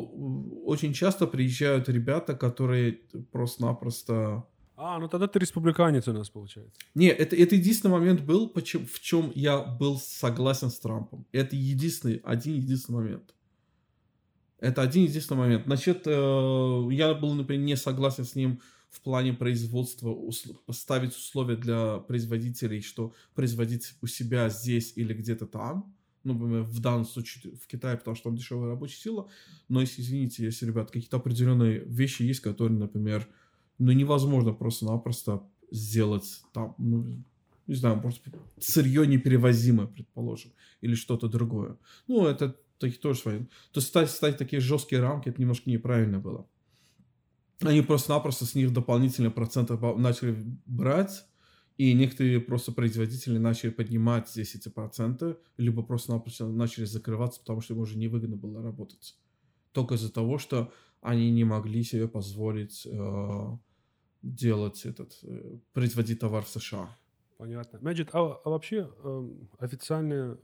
очень 0.64 0.94
часто 0.94 1.28
приезжают 1.28 1.90
ребята, 1.90 2.36
которые 2.36 3.02
просто-напросто... 3.32 4.48
А, 4.78 4.98
ну 4.98 5.10
тогда 5.10 5.28
ты 5.28 5.40
республиканец 5.40 6.08
у 6.08 6.14
нас 6.14 6.30
получается. 6.30 6.80
Не, 6.96 7.08
это, 7.08 7.36
это 7.36 7.56
единственный 7.56 7.92
момент 7.92 8.22
был, 8.22 8.48
почему, 8.50 8.86
в 8.86 9.00
чем 9.02 9.32
я 9.36 9.60
был 9.60 9.98
согласен 9.98 10.70
с 10.70 10.80
Трампом. 10.80 11.26
Это 11.34 11.56
единственный, 11.56 12.22
один 12.24 12.56
единственный 12.56 12.96
момент. 12.96 13.36
Это 14.62 14.84
один 14.84 15.04
единственный 15.04 15.40
момент. 15.40 15.66
Значит, 15.66 16.04
э, 16.06 16.88
я 16.92 17.14
был, 17.16 17.34
например, 17.34 17.66
не 17.66 17.76
согласен 17.76 18.24
с 18.24 18.36
ним 18.36 18.62
в 18.92 19.02
плане 19.02 19.34
производства, 19.34 20.16
поставить 20.66 21.16
условия 21.16 21.56
для 21.56 21.98
производителей, 21.98 22.82
что 22.82 23.14
производить 23.34 23.96
у 24.02 24.08
себя 24.08 24.50
здесь 24.50 24.94
или 24.96 25.14
где-то 25.14 25.48
там. 25.48 25.94
Ну, 26.24 26.36
в 26.64 26.80
данном 26.80 27.06
случае 27.06 27.56
в 27.56 27.66
Китае, 27.66 27.98
потому 27.98 28.16
что 28.16 28.26
там 28.26 28.36
дешевая 28.36 28.70
рабочая 28.70 28.98
сила. 28.98 29.28
Но 29.68 29.82
если, 29.82 30.04
извините, 30.04 30.44
если, 30.44 30.68
ребят, 30.68 30.92
какие-то 30.92 31.18
определенные 31.18 31.80
вещи 31.80 32.22
есть, 32.22 32.42
которые, 32.42 32.78
например, 32.78 33.28
ну, 33.80 33.92
невозможно 33.92 34.54
просто-напросто 34.54 35.42
сделать 35.72 36.44
там, 36.54 36.76
ну, 36.78 37.24
не 37.66 37.76
знаю, 37.76 38.00
просто 38.00 38.30
сырье 38.60 39.08
неперевозимое, 39.08 39.88
предположим, 39.88 40.52
или 40.82 40.94
что-то 40.94 41.28
другое. 41.28 41.78
Ну, 42.08 42.28
это 42.28 42.56
такие 42.82 43.00
тоже 43.00 43.20
свои. 43.20 43.40
То 43.40 43.78
есть 43.78 43.88
ставить, 43.88 44.10
ставить 44.10 44.38
такие 44.38 44.60
жесткие 44.60 45.02
рамки, 45.02 45.30
это 45.30 45.42
немножко 45.42 45.70
неправильно 45.70 46.20
было. 46.20 46.48
Они 47.62 47.82
просто-напросто 47.82 48.46
с 48.46 48.56
них 48.56 48.74
дополнительные 48.74 49.32
проценты 49.32 49.78
начали 49.78 50.36
брать, 50.66 51.26
и 51.78 51.94
некоторые 51.94 52.40
просто 52.40 52.72
производители 52.72 53.38
начали 53.38 53.70
поднимать 53.70 54.30
здесь 54.30 54.56
эти 54.56 54.70
проценты, 54.70 55.38
либо 55.58 55.84
просто-напросто 55.84 56.48
начали 56.48 56.86
закрываться, 56.86 57.40
потому 57.40 57.62
что 57.62 57.74
им 57.74 57.80
уже 57.80 57.98
невыгодно 57.98 58.36
было 58.36 58.62
работать. 58.62 59.18
Только 59.72 59.96
из-за 59.96 60.12
того, 60.12 60.38
что 60.38 60.72
они 61.02 61.32
не 61.32 61.44
могли 61.44 61.84
себе 61.84 62.08
позволить 62.08 62.86
э, 62.86 63.58
делать 64.22 64.86
этот, 64.86 65.18
э, 65.24 65.58
производить 65.74 66.20
товар 66.20 66.44
в 66.44 66.50
США. 66.50 66.96
Понятно. 67.38 67.80
Мэджид, 67.82 68.10
а, 68.14 68.40
а 68.44 68.50
вообще 68.50 68.88
эм, 69.04 69.50
официальные 69.58 70.38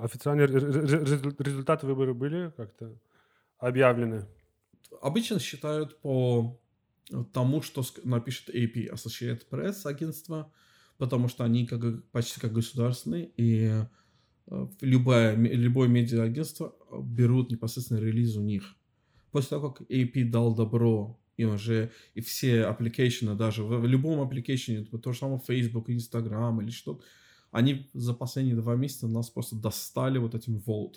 официальные 0.00 0.46
ре- 0.46 0.58
ре- 0.58 1.04
ре- 1.04 1.34
результаты 1.38 1.86
выборов 1.86 2.16
были 2.16 2.52
как-то 2.56 2.98
объявлены? 3.58 4.26
Обычно 5.00 5.38
считают 5.38 6.00
по 6.00 6.60
тому, 7.32 7.62
что 7.62 7.84
напишет 8.04 8.50
AP, 8.50 8.90
Associated 8.92 9.42
Press 9.50 9.86
агентство, 9.86 10.52
потому 10.98 11.28
что 11.28 11.44
они 11.44 11.66
как, 11.66 12.04
почти 12.10 12.40
как 12.40 12.52
государственные, 12.52 13.30
и 13.36 13.84
э, 14.46 14.66
любое, 14.80 15.36
любое 15.36 15.88
медиа-агентство 15.88 16.74
э, 16.90 17.00
берут 17.02 17.50
непосредственно 17.50 17.98
релиз 17.98 18.36
у 18.36 18.42
них. 18.42 18.74
После 19.30 19.50
того, 19.50 19.70
как 19.70 19.88
AP 19.90 20.24
дал 20.24 20.54
добро, 20.54 21.20
и 21.36 21.44
уже 21.44 21.92
и 22.14 22.20
все 22.20 22.64
application 22.64 23.23
ы, 23.23 23.34
даже 23.34 23.62
в, 23.62 23.80
в 23.80 23.86
любом 23.86 24.20
application 24.20 24.74
е, 24.74 24.84
то 24.84 25.12
же 25.12 25.18
самое 25.18 25.40
Facebook, 25.46 25.90
Instagram 25.90 26.62
или 26.62 26.70
что 26.70 27.00
они 27.56 27.88
за 27.94 28.12
последние 28.12 28.54
два 28.54 28.76
месяца 28.76 29.08
нас 29.08 29.30
просто 29.30 29.56
достали 29.56 30.18
вот 30.18 30.34
этим 30.34 30.58
vote. 30.58 30.96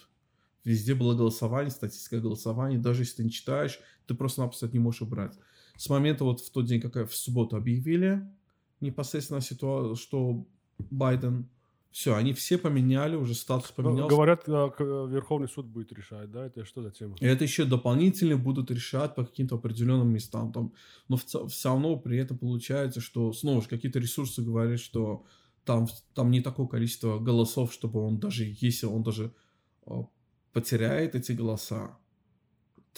Везде 0.66 0.94
было 0.94 1.16
голосование, 1.16 1.72
статистика 1.72 2.20
голосования. 2.20 2.78
Даже 2.78 3.04
если 3.04 3.18
ты 3.18 3.24
не 3.24 3.32
читаешь, 3.32 3.80
ты 4.08 4.13
просто-напросто 4.13 4.68
не 4.68 4.80
можешь 4.80 5.01
убрать. 5.01 5.38
С 5.78 5.89
момента 5.89 6.25
вот 6.25 6.42
в 6.42 6.50
тот 6.51 6.66
день, 6.66 6.82
как 6.82 7.10
в 7.10 7.16
субботу 7.16 7.56
объявили 7.56 8.22
непосредственно 8.82 9.39
ситуацию, 9.39 9.96
что 9.96 10.46
Байден, 10.92 11.48
все, 11.92 12.13
они 12.13 12.34
все 12.34 12.58
поменяли, 12.58 13.16
уже 13.16 13.36
статус 13.36 13.74
Ну, 13.78 13.84
поменялся. 13.84 14.16
Говорят, 14.16 14.44
а, 14.48 14.70
к- 14.70 14.84
Верховный 14.84 15.48
суд 15.48 15.66
будет 15.66 15.94
решать, 15.94 16.30
да? 16.30 16.46
Это 16.46 16.66
что 16.66 16.84
за 16.84 16.92
тема? 16.92 17.16
И 17.22 17.25
это 17.25 17.46
еще 17.46 17.63
дополнительно 17.63 18.36
будут 18.36 18.70
решать 18.70 19.16
по 19.16 19.24
каким-то 19.25 19.56
определенным 19.56 20.10
местам. 20.10 20.51
Там. 20.51 20.74
Но 21.08 21.16
в 21.16 21.24
все 21.24 21.70
равно 21.70 21.96
при 21.98 22.18
этом 22.18 22.38
получается, 22.38 23.00
что 23.00 23.32
снова 23.32 23.62
же 23.62 23.70
какие-то 23.70 24.00
ресурсы 24.00 24.42
говорят, 24.42 24.80
что 24.82 25.24
там, 25.69 25.88
там 26.15 26.31
не 26.31 26.41
такое 26.41 26.65
количество 26.65 27.19
голосов, 27.19 27.71
чтобы 27.71 27.99
он 28.01 28.19
даже, 28.19 28.55
если 28.59 28.88
он 28.88 29.03
даже 29.03 29.35
э, 29.85 29.91
потеряет 30.51 31.13
эти 31.13 31.33
голоса, 31.33 31.95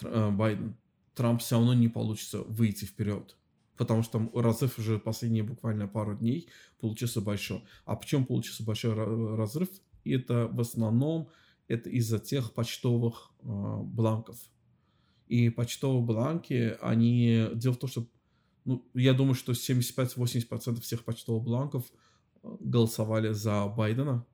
э, 0.01 0.29
Байден, 0.31 0.77
Трамп 1.13 1.41
все 1.41 1.57
равно 1.57 1.73
не 1.73 1.89
получится 1.89 2.43
выйти 2.43 2.85
вперед. 2.85 3.35
Потому 3.75 4.03
что 4.03 4.13
там 4.13 4.31
разрыв 4.33 4.79
уже 4.79 4.99
последние 4.99 5.43
буквально 5.43 5.89
пару 5.89 6.15
дней 6.15 6.47
получился 6.79 7.19
большой. 7.19 7.61
А 7.83 7.97
почему 7.97 8.25
получился 8.25 8.63
большой 8.63 8.93
ра- 8.93 9.35
разрыв? 9.35 9.67
И 10.05 10.11
это 10.11 10.47
в 10.47 10.61
основном 10.61 11.27
это 11.67 11.89
из-за 11.89 12.19
тех 12.19 12.53
почтовых 12.53 13.33
э, 13.41 13.47
бланков. 13.83 14.37
И 15.27 15.49
почтовые 15.49 16.03
бланки, 16.03 16.77
они... 16.81 17.49
Дело 17.53 17.73
в 17.73 17.79
том, 17.79 17.89
что 17.89 18.07
ну, 18.63 18.89
я 18.93 19.13
думаю, 19.13 19.35
что 19.35 19.51
75-80% 19.51 20.79
всех 20.79 21.03
почтовых 21.03 21.43
бланков 21.43 21.91
голосовали 22.43 23.31
за 23.33 23.67
Байдена, 23.67 24.25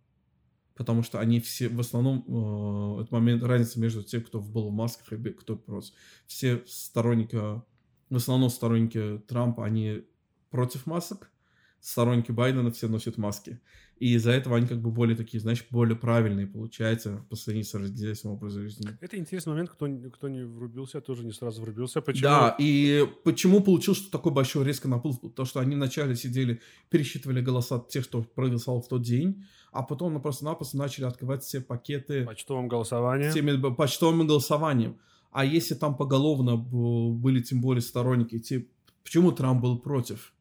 потому 0.76 1.04
что 1.04 1.20
они 1.20 1.40
все, 1.40 1.70
в 1.70 1.80
основном, 1.80 2.24
э, 2.28 3.02
это 3.04 3.14
момент 3.14 3.44
разница 3.44 3.80
между 3.80 4.04
тем, 4.04 4.24
кто 4.24 4.40
был 4.40 4.70
в 4.70 4.74
масках 4.74 5.12
и 5.14 5.30
кто 5.32 5.56
просто. 5.56 5.96
Все 6.26 6.64
сторонники, 6.68 7.36
в 7.36 8.16
основном 8.16 8.50
сторонники 8.50 9.22
Трампа, 9.28 9.66
они 9.66 10.04
против 10.50 10.86
масок, 10.86 11.32
сторонники 11.80 12.32
Байдена 12.32 12.72
все 12.72 12.88
носят 12.88 13.18
маски. 13.18 13.60
И 14.00 14.14
из-за 14.14 14.32
этого 14.32 14.58
они 14.58 14.68
как 14.68 14.80
бы 14.80 14.92
более 14.92 15.16
такие, 15.16 15.40
знаешь, 15.40 15.66
более 15.72 15.96
правильные 15.96 16.46
получается 16.46 17.26
по 17.30 17.36
сравнению 17.36 17.68
с 17.68 17.74
родительским 17.74 18.30
образом 18.30 18.62
жизни. 18.62 18.88
Это 19.02 19.18
интересный 19.18 19.54
момент, 19.54 19.72
кто, 19.72 19.88
кто 20.14 20.30
не 20.30 20.44
врубился, 20.44 21.02
тоже 21.02 21.26
не 21.26 21.32
сразу 21.32 21.62
врубился. 21.62 22.02
Почему? 22.02 22.22
Да, 22.22 22.56
и 22.60 23.08
почему 23.24 23.62
получилось, 23.62 24.00
что 24.00 24.12
такой 24.12 24.32
большой 24.32 24.66
резко 24.66 24.88
наплыв? 24.88 25.20
Потому 25.20 25.48
что 25.48 25.62
они 25.62 25.76
вначале 25.76 26.16
сидели, 26.16 26.62
пересчитывали 26.90 27.42
голоса 27.42 27.84
тех, 27.90 28.08
кто 28.08 28.22
проголосовал 28.22 28.82
в 28.82 28.88
тот 28.88 29.02
день, 29.02 29.46
а 29.72 29.82
потом 29.82 30.14
ну, 30.14 30.20
просто-напросто 30.20 30.78
начали 30.78 31.06
открывать 31.06 31.44
все 31.44 31.60
пакеты 31.60 32.24
Почтовым 32.26 32.68
голосованием. 32.68 33.32
всеми 33.32 33.74
почтовым 33.74 34.28
голосованием. 34.28 35.00
А 35.32 35.44
если 35.44 35.74
там 35.74 35.98
поголовно 35.98 36.56
были 36.56 37.42
тем 37.42 37.62
более 37.62 37.82
сторонники, 37.82 38.40
те, 38.40 38.68
почему 39.04 39.32
Трамп 39.32 39.62
был 39.62 39.80
против? 39.80 40.34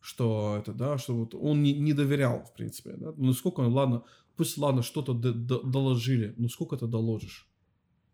Что 0.00 0.56
это, 0.58 0.72
да, 0.72 0.96
что 0.98 1.14
вот 1.14 1.34
он 1.34 1.62
не, 1.62 1.74
не 1.74 1.92
доверял, 1.92 2.44
в 2.44 2.54
принципе. 2.54 2.94
Да? 2.96 3.12
Ну 3.16 3.32
сколько, 3.32 3.60
ладно, 3.60 4.02
пусть, 4.36 4.56
ладно, 4.56 4.82
что-то 4.82 5.12
д- 5.12 5.32
д- 5.32 5.62
доложили, 5.62 6.34
ну 6.38 6.48
сколько 6.48 6.76
ты 6.76 6.86
доложишь? 6.86 7.48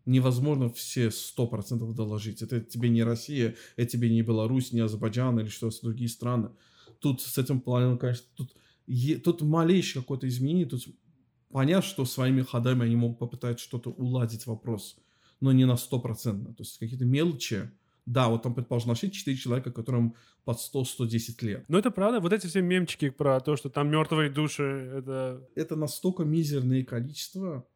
Невозможно 0.05 0.69
все 0.69 1.07
100% 1.09 1.93
доложить. 1.93 2.41
Это 2.41 2.61
тебе 2.61 2.89
не 2.89 3.03
Россия, 3.03 3.55
это 3.75 3.89
тебе 3.91 4.09
не 4.09 4.21
Беларусь, 4.21 4.71
не 4.73 4.81
Азербайджан 4.81 5.39
или 5.39 5.47
что-то 5.47 5.81
другие 5.81 6.09
страны. 6.09 6.49
Тут 6.99 7.21
с 7.21 7.37
этим 7.37 7.61
планом, 7.61 7.97
конечно, 7.97 8.25
тут, 8.35 8.55
е- 8.85 9.17
тут 9.17 9.41
малейшее 9.41 10.01
какое-то 10.01 10.27
изменение, 10.27 10.65
тут 10.65 10.87
понятно, 11.49 11.87
что 11.87 12.05
своими 12.05 12.41
ходами 12.41 12.85
они 12.85 12.95
могут 12.95 13.19
попытаться 13.19 13.63
что-то 13.63 13.91
уладить 13.91 14.45
вопрос, 14.45 14.97
но 15.39 15.51
не 15.51 15.65
на 15.65 15.77
стопроцентно. 15.77 16.53
То 16.53 16.63
есть 16.63 16.77
какие-то 16.79 17.05
мелочи. 17.05 17.71
Да, 18.07 18.29
вот 18.29 18.41
там, 18.41 18.55
предположим, 18.55 18.87
нашли 18.87 19.11
4 19.11 19.35
человека, 19.35 19.71
которым 19.71 20.15
под 20.45 20.57
100-110 20.57 21.45
лет. 21.45 21.65
Но 21.67 21.77
это 21.77 21.91
правда, 21.91 22.21
вот 22.21 22.31
эти 22.31 22.47
все 22.47 22.61
мемчики 22.61 23.09
про 23.09 23.41
то, 23.41 23.57
что 23.57 23.69
там 23.69 23.89
мертвые 23.89 24.29
души, 24.29 24.63
это... 24.63 25.45
Это 25.55 25.75
настолько 25.75 26.23
мизерное 26.23 26.85
количество, 26.85 27.67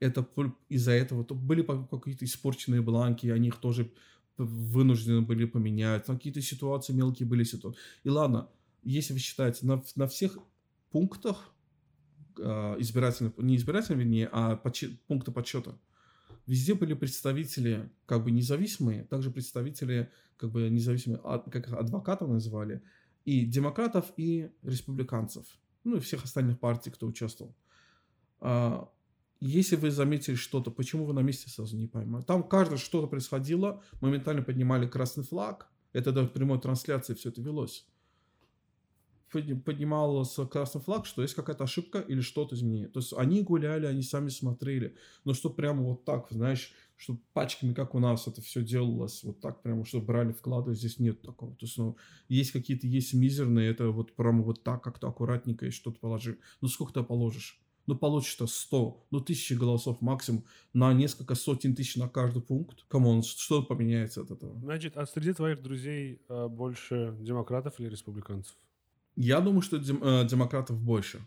это 0.00 0.26
из-за 0.68 0.90
этого 0.92 1.24
то 1.24 1.36
были 1.36 1.62
какие-то 1.62 2.24
испорченные 2.24 2.82
бланки, 2.82 3.28
они 3.28 3.48
их 3.48 3.58
тоже 3.58 3.92
вынуждены 4.36 5.20
были 5.20 5.44
поменять. 5.44 6.06
Там 6.06 6.16
какие-то 6.16 6.42
ситуации 6.42 6.92
мелкие 6.92 7.28
были 7.28 7.44
ситуации. 7.44 7.80
И 8.02 8.08
ладно, 8.08 8.48
если 8.82 9.12
вы 9.12 9.20
считаете, 9.20 9.64
на, 9.64 9.80
на 9.94 10.08
всех 10.08 10.38
пунктах 10.90 11.54
э, 12.36 12.76
избирательных, 12.80 13.38
не 13.38 13.54
избирательных, 13.54 14.00
вернее, 14.00 14.28
а 14.32 14.56
подсчет- 14.56 14.96
пункты 15.06 15.30
подсчета, 15.30 15.78
везде 16.46 16.74
были 16.74 16.94
представители 16.94 17.90
как 18.06 18.24
бы 18.24 18.30
независимые, 18.30 19.04
также 19.04 19.30
представители 19.30 20.10
как 20.36 20.50
бы 20.50 20.68
независимые, 20.70 21.20
а- 21.24 21.38
как 21.38 21.68
их 21.68 21.74
адвокатов 21.74 22.28
называли, 22.28 22.82
и 23.24 23.44
демократов, 23.44 24.12
и 24.16 24.50
республиканцев, 24.62 25.46
ну 25.84 25.96
и 25.96 26.00
всех 26.00 26.24
остальных 26.24 26.58
партий, 26.58 26.90
кто 26.90 27.06
участвовал. 27.06 27.54
А, 28.40 28.90
Если 29.42 29.76
вы 29.76 29.90
заметили 29.90 30.34
что-то, 30.34 30.70
почему 30.70 31.06
вы 31.06 31.14
на 31.14 31.20
месте 31.20 31.48
сразу 31.48 31.74
не 31.76 31.86
поймали? 31.86 32.24
Там 32.24 32.42
каждое 32.46 32.76
что-то 32.76 33.06
происходило, 33.06 33.82
моментально 34.02 34.42
поднимали 34.42 34.86
красный 34.86 35.24
флаг, 35.24 35.70
это 35.94 36.12
даже 36.12 36.28
прямой 36.28 36.60
трансляции 36.60 37.14
все 37.14 37.30
это 37.30 37.40
велось. 37.40 37.86
Подни- 39.32 39.54
Поднимался 39.54 40.46
красный 40.46 40.80
флаг, 40.80 41.06
что 41.06 41.22
есть 41.22 41.34
какая-то 41.34 41.64
ошибка 41.64 42.00
или 42.00 42.20
что-то 42.20 42.54
изменение. 42.54 42.88
То 42.88 43.00
есть 43.00 43.12
они 43.16 43.42
гуляли, 43.42 43.86
они 43.86 44.02
сами 44.02 44.28
смотрели. 44.28 44.96
Но 45.24 45.34
что 45.34 45.50
прямо 45.50 45.82
вот 45.82 46.04
так, 46.04 46.26
знаешь, 46.30 46.72
что 46.96 47.16
пачками, 47.32 47.72
как 47.72 47.94
у 47.94 47.98
нас 47.98 48.26
это 48.26 48.42
все 48.42 48.62
делалось, 48.62 49.24
вот 49.24 49.40
так 49.40 49.62
прямо, 49.62 49.84
что 49.86 50.00
брали, 50.00 50.32
вкладывали, 50.32 50.76
здесь 50.76 50.98
нет 50.98 51.22
такого. 51.22 51.52
То 51.56 51.66
есть, 51.66 51.78
ну, 51.78 51.96
есть 52.28 52.52
какие-то, 52.52 52.86
есть 52.86 53.14
мизерные, 53.14 53.70
это 53.70 53.90
вот 53.90 54.12
прямо 54.12 54.42
вот 54.42 54.62
так, 54.62 54.82
как-то 54.82 55.08
аккуратненько 55.08 55.66
и 55.66 55.70
что-то 55.70 55.98
положи. 55.98 56.38
Ну, 56.60 56.68
сколько 56.68 56.92
ты 56.92 57.02
положишь? 57.02 57.60
ну, 57.90 57.96
получится 57.96 58.46
100, 58.46 59.06
ну, 59.10 59.20
тысячи 59.20 59.54
голосов 59.54 60.00
максимум 60.00 60.44
на 60.72 60.92
несколько 60.92 61.34
сотен 61.34 61.74
тысяч 61.74 61.96
на 61.96 62.08
каждый 62.08 62.40
пункт. 62.40 62.84
Come 62.86 63.08
on, 63.08 63.24
что 63.24 63.62
поменяется 63.62 64.22
от 64.22 64.30
этого? 64.30 64.56
Значит, 64.60 64.96
а 64.96 65.06
среди 65.06 65.32
твоих 65.32 65.60
друзей 65.60 66.22
э, 66.28 66.46
больше 66.46 67.16
демократов 67.18 67.80
или 67.80 67.88
республиканцев? 67.88 68.54
Я 69.22 69.40
думаю, 69.40 69.60
что 69.60 69.76
дем- 69.76 70.02
э, 70.02 70.26
демократов 70.26 70.80
больше. 70.80 71.20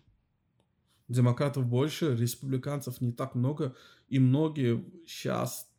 Демократов 1.07 1.65
больше, 1.65 2.15
республиканцев 2.15 3.01
не 3.01 3.11
так 3.11 3.35
много. 3.35 3.75
И 4.09 4.17
многие 4.19 4.83
сейчас, 5.05 5.69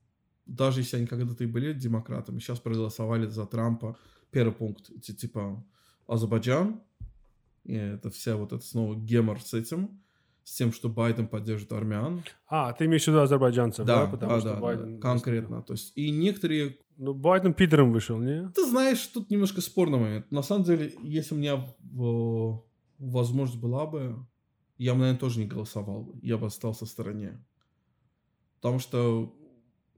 даже 0.46 0.80
если 0.80 0.98
они 0.98 1.06
когда-то 1.06 1.42
и 1.42 1.46
были 1.48 1.72
демократами, 1.72 2.38
сейчас 2.38 2.60
проголосовали 2.60 3.26
за 3.26 3.46
Трампа. 3.46 3.96
Первый 4.30 4.52
пункт, 4.52 4.90
ти- 5.02 5.14
типа 5.14 5.64
Азербайджан. 6.06 6.80
И 7.64 7.74
это 7.74 8.10
вся 8.10 8.36
вот 8.36 8.52
это 8.52 8.64
снова 8.64 8.94
гемор 8.94 9.40
с 9.40 9.52
этим. 9.54 10.00
С 10.44 10.54
тем, 10.56 10.72
что 10.72 10.88
Байден 10.88 11.26
поддержит 11.26 11.72
армян. 11.72 12.22
А, 12.46 12.72
ты 12.74 12.84
имеешь 12.84 13.04
в 13.04 13.08
виду 13.08 13.20
азербайджанцев, 13.22 13.86
да? 13.86 14.04
Да, 14.04 14.10
Потому 14.10 14.32
да, 14.32 14.40
что 14.40 14.48
да, 14.50 14.54
да, 14.54 14.60
Байден... 14.60 15.00
конкретно. 15.00 15.62
То 15.62 15.72
есть, 15.72 15.92
и 15.96 16.10
некоторые 16.10 16.76
Ну, 16.96 17.14
Байден 17.14 17.54
Питером 17.54 17.92
вышел, 17.92 18.18
не? 18.18 18.48
Ты 18.50 18.66
знаешь, 18.66 19.04
тут 19.06 19.30
немножко 19.30 19.60
спорный 19.60 19.98
момент. 19.98 20.30
На 20.30 20.42
самом 20.42 20.64
деле, 20.64 20.94
если 21.02 21.34
у 21.34 21.38
меня 21.38 21.66
возможность 22.98 23.60
была 23.60 23.86
бы, 23.86 24.26
я 24.78 24.92
бы, 24.92 25.00
наверное, 25.00 25.18
тоже 25.18 25.40
не 25.40 25.46
голосовал 25.46 26.02
бы. 26.02 26.18
Я 26.22 26.38
бы 26.38 26.46
остался 26.46 26.84
в 26.86 26.88
стороне. 26.88 27.44
Потому 28.56 28.78
что 28.78 29.34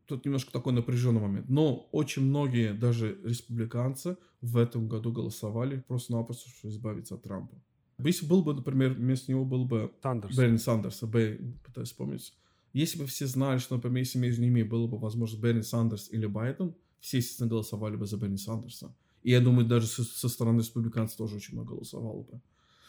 тут 0.06 0.24
немножко 0.24 0.52
такой 0.52 0.72
напряженный 0.72 1.20
момент. 1.20 1.48
Но 1.48 1.88
очень 1.92 2.22
многие, 2.22 2.72
даже 2.72 3.18
республиканцы, 3.24 4.16
в 4.40 4.56
этом 4.56 4.88
году 4.88 5.12
голосовали 5.12 5.84
просто-напросто, 5.86 6.48
чтобы 6.50 6.72
избавиться 6.72 7.14
от 7.14 7.22
Трампа. 7.22 7.54
Если 7.98 8.26
был 8.26 8.42
бы, 8.42 8.54
например, 8.54 8.92
вместо 8.92 9.30
него 9.30 9.44
был 9.44 9.64
бы 9.64 9.92
Сандерс. 10.02 10.36
Берни 10.36 10.58
Сандерса, 10.58 11.06
Б, 11.06 11.38
пытаюсь 11.64 11.88
вспомнить. 11.88 12.34
Если 12.72 12.98
бы 12.98 13.06
все 13.06 13.26
знали, 13.26 13.58
что, 13.58 13.76
например, 13.76 13.98
если 13.98 14.18
между 14.18 14.42
ними 14.42 14.62
было 14.62 14.86
бы, 14.86 14.98
возможно, 14.98 15.40
Берни 15.40 15.62
Сандерс 15.62 16.10
или 16.10 16.26
Байден, 16.26 16.74
все, 17.00 17.18
естественно, 17.18 17.48
голосовали 17.48 17.96
бы 17.96 18.06
за 18.06 18.16
Берни 18.16 18.36
Сандерса. 18.36 18.94
И 19.22 19.30
я 19.30 19.40
думаю, 19.40 19.66
даже 19.66 19.86
со, 19.86 20.04
со 20.04 20.28
стороны 20.28 20.60
республиканцев 20.60 21.16
тоже 21.16 21.36
очень 21.36 21.54
много 21.54 21.74
голосовало 21.74 22.22
бы. 22.22 22.40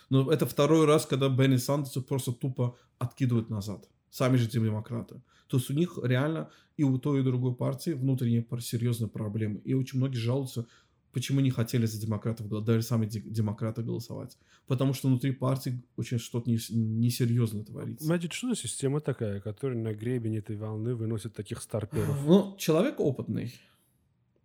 Но 0.10 0.32
это 0.32 0.46
второй 0.46 0.86
раз, 0.86 1.06
когда 1.06 1.30
Берни 1.30 1.58
Сандерса 1.58 2.02
просто 2.02 2.32
тупо 2.32 2.78
откидывают 3.00 3.50
назад. 3.50 3.90
Сами 4.10 4.38
же 4.38 4.48
демократы. 4.50 5.22
То 5.48 5.58
есть 5.58 5.70
у 5.70 5.74
них 5.74 5.98
реально 6.02 6.50
и 6.78 6.84
у 6.84 6.98
той, 6.98 7.18
и 7.18 7.22
у 7.22 7.24
другой 7.24 7.56
партии 7.56 7.92
внутренние 7.92 8.46
серьезные 8.60 9.10
проблемы. 9.10 9.62
И 9.66 9.74
очень 9.74 10.00
многие 10.00 10.18
жалуются, 10.18 10.66
почему 11.12 11.40
не 11.40 11.52
хотели 11.52 11.86
за 11.86 12.00
демократов, 12.00 12.48
даже 12.64 12.82
сами 12.84 13.06
де- 13.06 13.22
демократы 13.22 13.82
голосовать. 13.82 14.38
Потому 14.68 14.94
что 14.94 15.08
внутри 15.08 15.32
партии 15.32 15.82
очень 15.96 16.20
что-то 16.20 16.50
не- 16.50 16.60
несерьезное 16.70 17.64
творится. 17.64 18.06
Значит, 18.06 18.34
что 18.34 18.50
за 18.50 18.56
система 18.56 19.00
такая, 19.00 19.40
которая 19.40 19.78
на 19.78 19.94
гребень 19.94 20.38
этой 20.38 20.56
волны 20.58 20.96
выносит 20.96 21.34
таких 21.34 21.62
старперов? 21.62 22.24
Ну, 22.26 22.56
человек 22.58 23.00
опытный. 23.00 23.54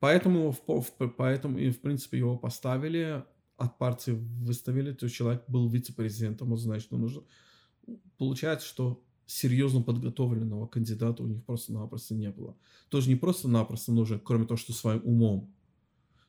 Поэтому, 0.02 0.52
поэтому 1.16 1.59
и, 1.59 1.71
в 1.71 1.80
принципе, 1.80 2.18
его 2.18 2.37
поставили, 2.37 3.25
от 3.56 3.78
партии 3.78 4.11
выставили, 4.11 4.92
то 4.92 5.04
есть 5.04 5.14
человек 5.14 5.44
был 5.47 5.68
вице-президентом, 5.68 6.50
он 6.50 6.59
знает, 6.59 6.82
что 6.82 6.97
нужно. 6.97 7.23
Получается, 8.18 8.66
что 8.66 9.04
серьезно 9.26 9.80
подготовленного 9.80 10.66
кандидата 10.66 11.23
у 11.23 11.28
них 11.28 11.44
просто-напросто 11.44 12.16
не 12.16 12.30
было. 12.30 12.56
Тоже 12.88 13.11
не 13.11 13.14
просто-напросто 13.14 13.92
нужен, 13.92 14.18
кроме 14.18 14.44
того, 14.44 14.59
что 14.59 14.73
своим 14.73 15.02
умом. 15.04 15.54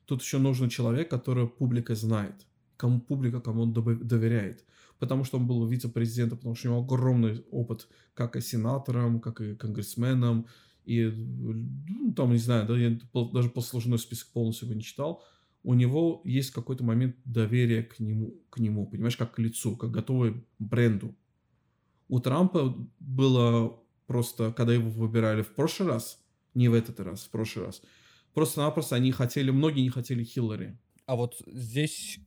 Тут 0.04 0.22
еще 0.22 0.38
нужен 0.38 0.68
человек, 0.68 1.10
которого 1.10 1.48
публика 1.48 1.96
знает, 1.96 2.46
кому 2.76 3.00
публика, 3.00 3.40
кому 3.40 3.62
он 3.62 3.72
доверяет. 3.72 4.64
Потому 5.00 5.24
что 5.24 5.38
он 5.38 5.48
был 5.48 5.66
вице-президентом, 5.66 6.38
потому 6.38 6.54
что 6.54 6.68
у 6.68 6.70
него 6.70 6.84
огромный 6.84 7.44
опыт 7.50 7.88
как 8.14 8.36
и 8.36 8.40
сенатором, 8.40 9.18
как 9.18 9.40
и 9.40 9.56
конгрессменом, 9.56 10.46
и 10.84 11.06
ну, 11.06 12.12
там, 12.14 12.32
не 12.32 12.38
знаю, 12.38 12.66
да, 12.66 12.76
я 12.76 12.98
даже 13.32 13.48
послужной 13.48 13.98
список 13.98 14.32
полностью 14.32 14.66
его 14.66 14.76
не 14.76 14.82
читал, 14.82 15.22
у 15.62 15.74
него 15.74 16.20
есть 16.24 16.50
какой-то 16.50 16.84
момент 16.84 17.16
доверия 17.24 17.82
к 17.82 17.98
нему, 17.98 18.34
к 18.50 18.58
нему, 18.58 18.86
понимаешь, 18.86 19.16
как 19.16 19.34
к 19.34 19.38
лицу, 19.38 19.76
как 19.76 19.90
готовый 19.90 20.44
бренду. 20.58 21.16
У 22.08 22.20
Трампа 22.20 22.76
было 23.00 23.82
просто, 24.06 24.52
когда 24.52 24.74
его 24.74 24.90
выбирали 24.90 25.42
в 25.42 25.54
прошлый 25.54 25.88
раз, 25.88 26.22
не 26.52 26.68
в 26.68 26.74
этот 26.74 27.00
раз, 27.00 27.24
в 27.24 27.30
прошлый 27.30 27.66
раз, 27.66 27.82
просто-напросто 28.34 28.96
они 28.96 29.10
хотели, 29.10 29.50
многие 29.50 29.80
не 29.80 29.88
хотели 29.88 30.22
Хиллари. 30.22 30.78
А 31.06 31.16
вот 31.16 31.42
здесь 31.46 32.18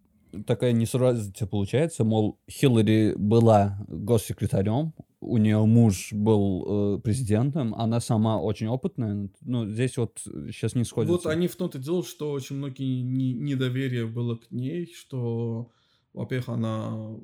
такая 0.46 0.72
несуразица 0.72 1.46
получается, 1.46 2.04
мол, 2.04 2.40
Хиллари 2.50 3.14
была 3.16 3.80
госсекретарем, 3.88 4.94
у 5.20 5.38
нее 5.38 5.66
муж 5.66 6.14
был 6.14 6.98
э, 6.98 7.02
президентом, 7.02 7.74
она 7.74 8.00
сама 8.00 8.40
очень 8.40 8.68
опытная. 8.68 9.30
Ну, 9.42 9.68
здесь 9.68 9.98
вот 9.98 10.20
сейчас 10.24 10.76
не 10.76 10.84
сходится. 10.84 11.14
Вот 11.14 11.26
они 11.26 11.48
в 11.48 11.56
том-то 11.56 11.80
дело, 11.80 12.04
что 12.04 12.32
очень 12.32 12.58
многие 12.58 13.02
не- 13.02 13.34
недоверие 13.34 14.06
было 14.06 14.36
к 14.36 14.52
ней, 14.52 14.86
что, 14.94 15.72
во-первых, 16.14 16.50
она, 16.50 17.16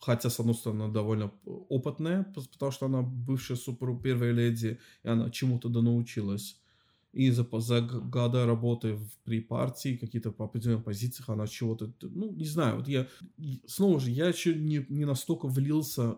хотя, 0.00 0.30
с 0.30 0.40
одной 0.40 0.54
стороны, 0.54 0.90
довольно 0.90 1.32
опытная, 1.44 2.26
пос- 2.34 2.48
потому 2.50 2.72
что 2.72 2.86
она 2.86 3.02
бывшая 3.02 3.56
супруг 3.56 4.02
первой 4.02 4.32
леди, 4.32 4.78
и 5.02 5.08
она 5.08 5.30
чему-то 5.30 5.68
да 5.68 5.82
научилась. 5.82 6.58
И 7.12 7.30
за, 7.30 7.46
за 7.60 7.80
года 7.80 8.44
работы 8.46 8.94
в, 8.94 9.08
при 9.22 9.40
партии, 9.40 9.96
какие-то 9.96 10.32
по 10.32 10.46
определенных 10.46 10.84
позициях, 10.84 11.28
она 11.28 11.46
чего-то, 11.46 11.92
ну, 12.00 12.32
не 12.32 12.46
знаю, 12.46 12.78
вот 12.78 12.88
я, 12.88 13.06
снова 13.66 14.00
же, 14.00 14.10
я 14.10 14.26
еще 14.28 14.54
не, 14.54 14.84
не 14.88 15.04
настолько 15.04 15.46
влился 15.46 16.16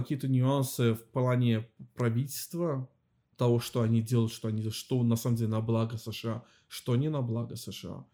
какие-то 0.00 0.28
нюансы 0.28 0.94
в 0.94 1.04
плане 1.06 1.68
правительства, 1.94 2.88
того, 3.36 3.60
что 3.60 3.82
они 3.82 4.02
делают, 4.02 4.32
что 4.32 4.48
они 4.48 4.68
что 4.70 5.02
на 5.02 5.16
самом 5.16 5.36
деле 5.36 5.50
на 5.50 5.60
благо 5.60 5.96
США, 5.96 6.44
что 6.68 6.96
не 6.96 7.08
на 7.08 7.22
благо 7.22 7.56
США. 7.56 8.04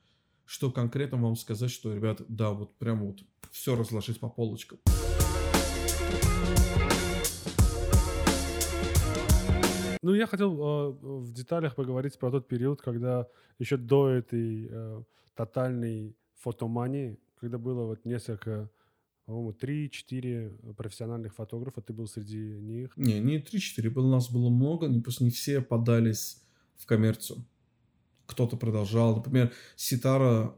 Что 0.45 0.71
конкретно 0.71 1.19
вам 1.19 1.37
сказать, 1.37 1.71
что, 1.71 1.95
ребята, 1.95 2.25
да, 2.29 2.51
вот 2.51 2.77
прям 2.77 3.07
вот 3.07 3.21
все 3.51 3.77
разложить 3.77 4.21
по 4.21 4.29
полочкам. 4.29 4.79
Ну, 10.03 10.15
я 10.15 10.27
хотел 10.27 10.53
э, 10.53 10.91
в 11.03 11.33
деталях 11.33 11.75
поговорить 11.77 12.19
про 12.19 12.31
тот 12.31 12.49
период, 12.49 12.81
когда 12.81 13.27
еще 13.59 13.77
до 13.77 14.09
этой 14.09 14.69
э, 14.71 15.03
тотальной 15.35 16.17
фотомании, 16.35 17.19
когда 17.39 17.59
было 17.59 17.85
вот 17.85 18.05
несколько, 18.05 18.71
по-моему, 19.31 19.53
3-4 19.53 20.75
профессиональных 20.75 21.35
фотографа, 21.35 21.81
ты 21.81 21.93
был 21.93 22.07
среди 22.07 22.39
них. 22.39 22.93
Не, 22.97 23.21
не 23.21 23.39
3-4, 23.39 23.89
было, 23.91 24.11
нас 24.11 24.31
было 24.31 24.51
много, 24.51 24.89
не, 24.89 25.01
просто 25.01 25.25
не 25.25 25.31
все 25.31 25.61
подались 25.61 26.43
в 26.77 26.87
коммерцию. 26.87 27.45
Кто-то 28.27 28.57
продолжал. 28.57 29.17
Например, 29.17 29.53
Ситара, 29.77 30.55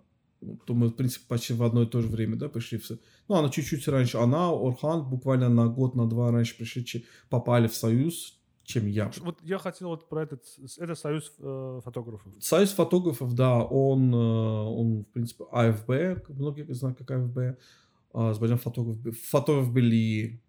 то 0.66 0.74
мы, 0.74 0.88
в 0.88 0.92
принципе, 0.92 1.24
почти 1.28 1.52
в 1.52 1.62
одно 1.62 1.82
и 1.82 1.86
то 1.86 2.00
же 2.00 2.08
время, 2.08 2.36
да, 2.36 2.48
пришли 2.48 2.78
в... 2.78 2.86
со- 2.86 2.98
Ну, 3.28 3.34
она 3.36 3.48
чуть-чуть 3.50 3.86
раньше. 3.88 4.18
Она, 4.18 4.48
Орхан, 4.50 5.08
буквально 5.08 5.48
на 5.48 5.68
год, 5.68 5.94
на 5.94 6.08
два 6.08 6.30
раньше 6.30 6.56
пришли, 6.56 7.04
попали 7.28 7.66
в 7.68 7.74
Союз, 7.74 8.38
чем 8.64 8.86
я. 8.86 9.10
Вот 9.20 9.38
я 9.42 9.58
хотел 9.58 9.88
вот 9.88 10.08
про 10.08 10.22
этот, 10.22 10.44
это 10.78 10.94
союз 10.94 11.32
э, 11.38 11.80
фотографов. 11.84 12.32
Союз 12.40 12.70
фотографов, 12.72 13.34
да, 13.34 13.62
он, 13.62 14.14
э, 14.14 14.16
он, 14.16 15.02
в 15.02 15.08
принципе, 15.12 15.44
АФБ, 15.50 16.28
многие 16.30 16.72
знают, 16.72 16.96
как 16.98 17.10
АФБ, 17.10 17.58
Азербайджан 18.12 18.58
фотограф, 18.58 19.18
фотограф 19.28 19.72
Бели. 19.72 20.40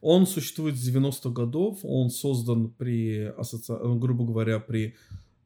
Он 0.00 0.26
существует 0.26 0.76
с 0.76 0.88
90-х 0.88 1.30
годов, 1.30 1.80
он 1.82 2.10
создан 2.10 2.70
при, 2.70 3.32
ассоци... 3.36 3.72
э, 3.72 3.94
грубо 3.94 4.26
говоря, 4.26 4.60
при 4.60 4.94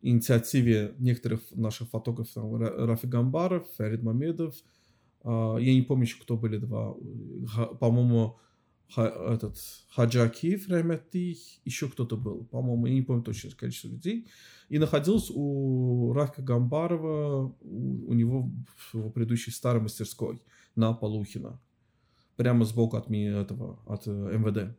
инициативе 0.02 0.94
некоторых 0.98 1.40
наших 1.52 1.88
фотографов, 1.90 2.34
там, 2.34 2.54
Ра- 2.56 2.86
Рафи 2.86 3.06
Гамбаров, 3.06 3.66
Фарид 3.76 4.02
Мамедов, 4.02 4.56
а, 5.22 5.56
я 5.58 5.72
не 5.72 5.82
помню, 5.82 6.04
еще 6.04 6.20
кто 6.20 6.36
были 6.36 6.58
два, 6.58 6.94
по-моему, 7.80 8.38
этот 8.94 9.56
Хаджа 9.90 10.24
Акиев, 10.24 10.68
Рахметти, 10.68 11.38
еще 11.64 11.88
кто-то 11.88 12.16
был, 12.16 12.44
по-моему, 12.44 12.86
я 12.86 12.94
не 12.94 13.02
помню 13.02 13.22
точное 13.22 13.52
количество 13.52 13.88
людей. 13.88 14.26
И 14.68 14.78
находился 14.78 15.32
у 15.34 16.12
Рафика 16.12 16.42
Гамбарова, 16.42 17.54
у, 17.60 18.10
у 18.10 18.12
него 18.12 18.50
в 18.76 18.94
его 18.94 19.10
предыдущей 19.10 19.50
старой 19.50 19.80
мастерской 19.80 20.42
на 20.76 20.92
Полухина. 20.92 21.60
Прямо 22.36 22.64
сбоку 22.64 22.96
от 22.96 23.10
этого, 23.10 23.78
от 23.86 24.06
э, 24.06 24.10
МВД. 24.10 24.76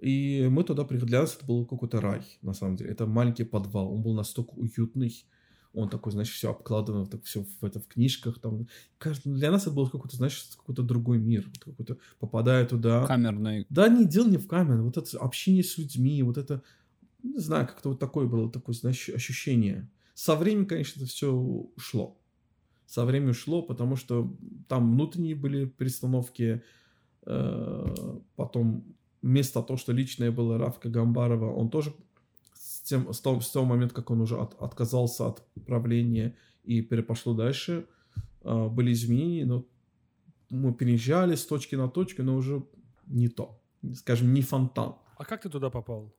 И 0.00 0.46
мы 0.50 0.64
туда 0.64 0.84
приехали. 0.84 1.08
Для 1.08 1.20
нас 1.20 1.36
это 1.36 1.44
был 1.46 1.66
какой-то 1.66 2.00
рай, 2.00 2.22
на 2.42 2.52
самом 2.52 2.76
деле. 2.76 2.90
Это 2.90 3.06
маленький 3.06 3.44
подвал. 3.44 3.92
Он 3.92 4.02
был 4.02 4.14
настолько 4.14 4.50
уютный. 4.54 5.24
Он 5.74 5.88
такой, 5.88 6.12
знаешь, 6.12 6.32
все 6.32 6.50
обкладано, 6.50 7.06
так 7.06 7.24
все 7.24 7.44
в, 7.44 7.64
это, 7.64 7.80
в 7.80 7.88
книжках. 7.88 8.40
Там. 8.40 8.68
Кажется, 8.98 9.28
для 9.28 9.50
нас 9.50 9.62
это 9.62 9.72
был 9.72 9.88
какой-то, 9.88 10.16
знаешь, 10.16 10.42
какой-то 10.56 10.82
другой 10.82 11.18
мир. 11.18 11.44
Вот 11.46 11.58
Какой-то, 11.58 11.98
попадая 12.18 12.66
туда. 12.66 13.06
Камерный. 13.06 13.66
Да, 13.68 13.88
не 13.88 14.06
дело 14.06 14.28
не 14.28 14.38
в 14.38 14.46
камере, 14.46 14.80
вот 14.82 14.96
это 14.96 15.18
общение 15.18 15.64
с 15.64 15.76
людьми, 15.78 16.22
вот 16.22 16.38
это, 16.38 16.62
не 17.22 17.38
знаю, 17.38 17.66
как-то 17.66 17.90
вот 17.90 17.98
такое 17.98 18.26
было, 18.26 18.50
такое, 18.50 18.74
знаешь, 18.74 19.08
ощущение. 19.08 19.90
Со 20.14 20.34
временем, 20.36 20.66
конечно, 20.66 21.00
это 21.00 21.08
все 21.08 21.32
ушло. 21.32 22.17
Со 22.88 23.04
временем 23.04 23.32
ушло, 23.32 23.60
потому 23.60 23.96
что 23.96 24.34
там 24.66 24.92
внутренние 24.92 25.34
были 25.34 25.66
перестановки, 25.66 26.62
э, 27.26 27.94
потом 28.34 28.96
вместо 29.20 29.62
того, 29.62 29.76
что 29.76 29.92
личное 29.92 30.30
было 30.30 30.56
Рафка 30.56 30.88
Гамбарова, 30.88 31.52
он 31.52 31.68
тоже 31.68 31.92
с, 32.54 32.80
тем, 32.80 33.12
с, 33.12 33.20
того, 33.20 33.42
с 33.42 33.50
того 33.50 33.66
момента, 33.66 33.94
как 33.94 34.10
он 34.10 34.22
уже 34.22 34.38
от, 34.38 34.54
отказался 34.58 35.26
от 35.26 35.46
правления 35.66 36.34
и 36.64 36.80
перепошло 36.80 37.34
дальше, 37.34 37.86
э, 38.40 38.68
были 38.68 38.90
изменения, 38.92 39.44
но 39.44 39.66
мы 40.48 40.72
переезжали 40.72 41.34
с 41.34 41.44
точки 41.44 41.74
на 41.74 41.88
точку, 41.90 42.22
но 42.22 42.36
уже 42.36 42.66
не 43.06 43.28
то. 43.28 43.60
Скажем, 43.96 44.32
не 44.32 44.40
фонтан. 44.40 44.94
А 45.18 45.26
как 45.26 45.42
ты 45.42 45.50
туда 45.50 45.68
попал? 45.68 46.16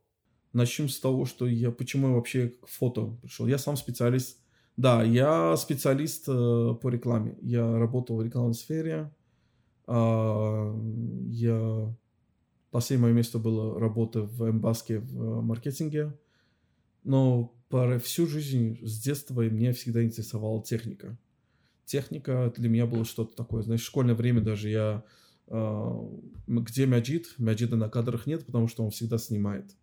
Начнем 0.54 0.88
с 0.88 1.00
того, 1.00 1.26
что 1.26 1.48
я 1.48 1.72
почему 1.72 2.10
я 2.10 2.14
вообще 2.14 2.50
к 2.50 2.68
фото 2.68 3.18
пришел. 3.24 3.48
Я 3.48 3.58
сам 3.58 3.76
специалист. 3.76 4.38
Да, 4.80 5.04
я 5.04 5.58
специалист 5.58 6.24
э, 6.30 6.32
по 6.82 6.88
рекламе. 6.88 7.36
Я 7.42 7.78
работал 7.78 8.16
в 8.16 8.24
рекламной 8.24 8.54
сфере. 8.54 9.12
Э, 9.88 10.74
я 11.28 11.94
последнее 12.72 13.08
мое 13.08 13.14
место 13.14 13.40
было 13.40 13.78
работа 13.78 14.22
в 14.22 14.50
Эмбаске 14.50 15.00
в 15.00 15.22
э, 15.22 15.42
маркетинге. 15.42 16.18
Но 17.04 17.54
всю 18.02 18.26
жизнь 18.26 18.80
с 18.82 19.02
детства 19.02 19.42
меня 19.50 19.74
всегда 19.74 20.02
интересовала 20.02 20.64
техника. 20.64 21.20
Техника 21.84 22.54
для 22.56 22.70
меня 22.70 22.86
было 22.86 23.04
что-то 23.04 23.36
такое. 23.36 23.64
Знаешь, 23.64 23.82
в 23.82 23.86
школьное 23.86 24.16
время 24.16 24.40
даже 24.40 24.70
я... 24.70 25.04
Э, 25.48 26.08
где 26.48 26.86
Мяджид? 26.86 27.36
Мяджида 27.38 27.76
на 27.76 27.90
кадрах 27.90 28.28
нет, 28.28 28.46
потому 28.46 28.70
что 28.70 28.86
он 28.86 28.92
всегда 28.92 29.18
снимает 29.18 29.76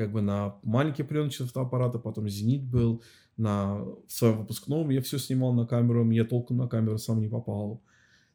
как 0.00 0.12
бы 0.12 0.22
на 0.22 0.56
маленькие 0.62 1.06
пленочные 1.06 1.46
фотоаппараты, 1.46 1.98
потом 1.98 2.26
«Зенит» 2.26 2.64
был, 2.64 3.02
на 3.40 3.86
своем 4.06 4.38
выпускном 4.38 4.90
я 4.90 5.00
все 5.00 5.18
снимал 5.18 5.54
на 5.54 5.66
камеру, 5.66 6.08
я 6.10 6.24
толком 6.24 6.58
на 6.58 6.68
камеру 6.68 6.98
сам 6.98 7.20
не 7.20 7.28
попал. 7.28 7.82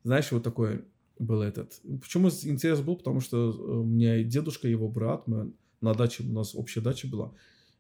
Знаешь, 0.04 0.32
вот 0.32 0.44
такой 0.44 0.84
был 1.20 1.44
этот. 1.44 1.80
Почему 2.02 2.30
интерес 2.30 2.82
был? 2.82 2.96
Потому 2.98 3.20
что 3.20 3.52
э, 3.52 3.54
у 3.54 3.84
меня 3.84 4.24
дедушка, 4.24 4.68
его 4.68 4.90
брат, 4.90 5.28
мы 5.28 5.54
на 5.80 5.94
даче, 5.94 6.24
у 6.24 6.34
нас 6.34 6.56
общая 6.56 6.82
дача 6.82 7.08
была, 7.08 7.34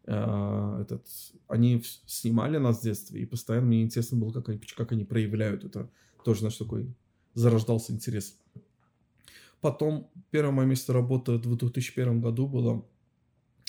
э, 0.05 0.81
этот, 0.81 1.07
они 1.47 1.83
снимали 2.05 2.57
нас 2.57 2.79
в 2.79 2.83
детстве, 2.83 3.21
и 3.21 3.25
постоянно 3.25 3.67
мне 3.67 3.81
интересно 3.81 4.19
было, 4.19 4.31
как 4.31 4.49
они, 4.49 4.59
как 4.59 4.91
они 4.91 5.03
проявляют 5.03 5.63
это. 5.63 5.89
Тоже, 6.23 6.41
знаешь, 6.41 6.57
такой 6.57 6.93
зарождался 7.33 7.91
интерес. 7.91 8.37
Потом 9.61 10.11
первое 10.29 10.51
мое 10.51 10.67
место 10.67 10.93
работы 10.93 11.33
в 11.33 11.55
2001 11.55 12.21
году 12.21 12.47
было 12.47 12.85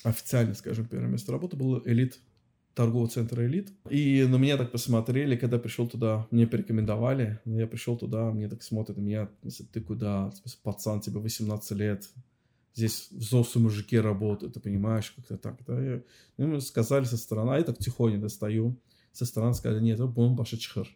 официально, 0.04 0.52
скажем, 0.52 0.86
первое 0.86 1.08
место 1.08 1.32
работы 1.32 1.56
было 1.56 1.80
элит 1.86 2.20
торгового 2.76 3.08
центра 3.08 3.44
«Элит». 3.44 3.72
И 3.88 4.24
на 4.28 4.36
меня 4.36 4.58
так 4.58 4.70
посмотрели, 4.70 5.34
когда 5.34 5.58
пришел 5.58 5.88
туда, 5.88 6.28
мне 6.30 6.46
порекомендовали, 6.46 7.40
я 7.46 7.66
пришел 7.66 7.96
туда, 7.96 8.30
мне 8.30 8.48
так 8.48 8.62
смотрят 8.62 8.98
меня, 8.98 9.30
ты 9.72 9.80
куда, 9.80 10.30
пацан, 10.62 11.00
тебе 11.00 11.18
18 11.18 11.70
лет, 11.72 12.08
здесь 12.74 13.08
взрослые 13.10 13.64
мужики 13.64 13.98
работают, 13.98 14.52
ты 14.54 14.60
понимаешь, 14.60 15.10
как-то 15.16 15.38
так, 15.38 15.58
да. 15.66 15.96
И, 15.96 16.02
ну, 16.36 16.60
сказали 16.60 17.04
со 17.04 17.16
стороны, 17.16 17.52
а 17.52 17.56
я 17.56 17.64
так 17.64 17.78
тихонько 17.78 18.18
достаю, 18.18 18.78
со 19.10 19.24
стороны 19.24 19.54
сказали, 19.54 19.82
нет, 19.82 19.98
это 19.98 20.06
бомба 20.06 20.44
чхыр. 20.44 20.86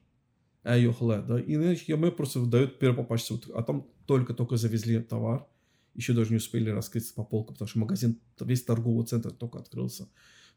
А 0.63 0.77
ёхла, 0.77 1.23
да. 1.23 1.41
И 1.41 1.57
мы 1.97 2.13
просто 2.13 2.45
дают 2.45 2.79
первый 2.79 2.97
попасть, 2.97 3.33
а 3.55 3.63
там 3.63 3.87
только-только 4.07 4.59
завезли 4.59 5.01
товар, 5.01 5.47
еще 5.95 6.13
даже 6.13 6.31
не 6.31 6.37
успели 6.37 6.69
раскрыться 6.69 7.15
по 7.15 7.25
полкам, 7.25 7.55
потому 7.55 7.69
что 7.69 7.79
магазин, 7.79 8.21
весь 8.39 8.63
торговый 8.63 9.07
центр 9.07 9.31
только 9.31 9.59
открылся. 9.59 10.07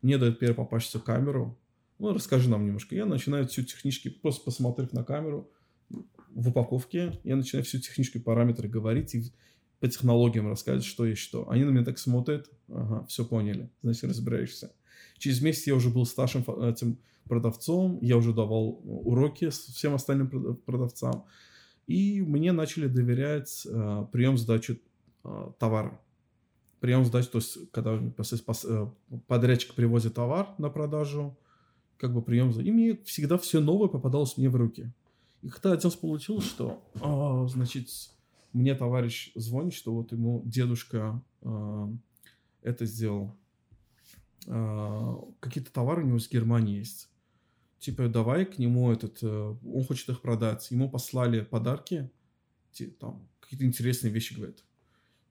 Мне 0.03 0.19
дают 0.19 0.37
первую 0.37 0.57
попавшуюся 0.57 0.99
камеру. 0.99 1.57
Ну, 1.97 2.13
расскажи 2.13 2.49
нам 2.49 2.65
немножко. 2.65 2.95
Я 2.95 3.05
начинаю 3.05 3.47
всю 3.47 3.63
технически, 3.63 4.09
просто 4.09 4.43
посмотрев 4.45 4.93
на 4.93 5.03
камеру 5.03 5.49
в 5.89 6.49
упаковке, 6.49 7.19
я 7.23 7.35
начинаю 7.35 7.65
всю 7.65 7.79
технические 7.79 8.21
параметры 8.21 8.67
говорить 8.67 9.15
и 9.15 9.31
по 9.79 9.87
технологиям 9.87 10.47
рассказывать, 10.47 10.85
что 10.85 11.05
есть 11.05 11.21
что. 11.21 11.49
Они 11.49 11.63
на 11.63 11.69
меня 11.69 11.83
так 11.83 11.97
смотрят, 11.97 12.49
ага, 12.69 13.05
все 13.07 13.25
поняли, 13.25 13.69
значит, 13.81 14.03
разбираешься. 14.05 14.71
Через 15.17 15.41
месяц 15.41 15.67
я 15.67 15.75
уже 15.75 15.89
был 15.89 16.05
старшим 16.05 16.43
этим 16.61 16.99
продавцом, 17.25 17.99
я 18.01 18.17
уже 18.17 18.33
давал 18.33 18.81
уроки 18.83 19.49
всем 19.49 19.93
остальным 19.93 20.57
продавцам, 20.65 21.25
и 21.87 22.21
мне 22.21 22.51
начали 22.51 22.87
доверять 22.87 23.65
э, 23.65 24.05
прием 24.11 24.37
сдачи 24.37 24.79
Э, 25.23 25.51
товар. 25.57 25.99
Прием 26.83 27.05
сдачи, 27.05 27.29
то 27.29 27.37
есть 27.37 27.71
когда 27.71 27.93
э, 27.93 28.87
подрядчик 29.27 29.73
привозит 29.73 30.15
товар 30.15 30.49
на 30.57 30.69
продажу, 30.69 31.33
как 31.95 32.13
бы 32.13 32.21
прием 32.21 32.51
И 32.59 32.71
мне 32.71 32.97
всегда 33.05 33.37
все 33.37 33.61
новое 33.61 33.87
попадалось 33.87 34.35
мне 34.35 34.49
в 34.49 34.57
руки. 34.57 34.91
И 35.41 35.47
когда 35.47 35.71
один 35.71 35.85
раз 35.85 35.95
получилось, 35.95 36.43
что, 36.43 36.83
а, 36.99 37.47
значит, 37.47 37.87
мне 38.51 38.75
товарищ 38.75 39.31
звонит, 39.33 39.73
что 39.73 39.93
вот 39.93 40.11
ему 40.11 40.41
дедушка 40.43 41.23
э, 41.43 41.87
это 42.63 42.85
сделал. 42.85 43.33
Э, 44.47 45.15
какие-то 45.39 45.71
товары 45.71 46.03
у 46.03 46.07
него 46.07 46.17
из 46.17 46.29
Германии 46.29 46.79
есть. 46.79 47.07
Типа, 47.79 48.09
давай 48.09 48.43
к 48.45 48.57
нему 48.57 48.91
этот, 48.91 49.19
э, 49.21 49.55
он 49.65 49.85
хочет 49.85 50.09
их 50.09 50.19
продать. 50.19 50.69
Ему 50.69 50.89
послали 50.89 51.45
подарки, 51.45 52.11
там, 52.99 53.25
какие-то 53.39 53.63
интересные 53.63 54.11
вещи, 54.11 54.33
говорят. 54.33 54.65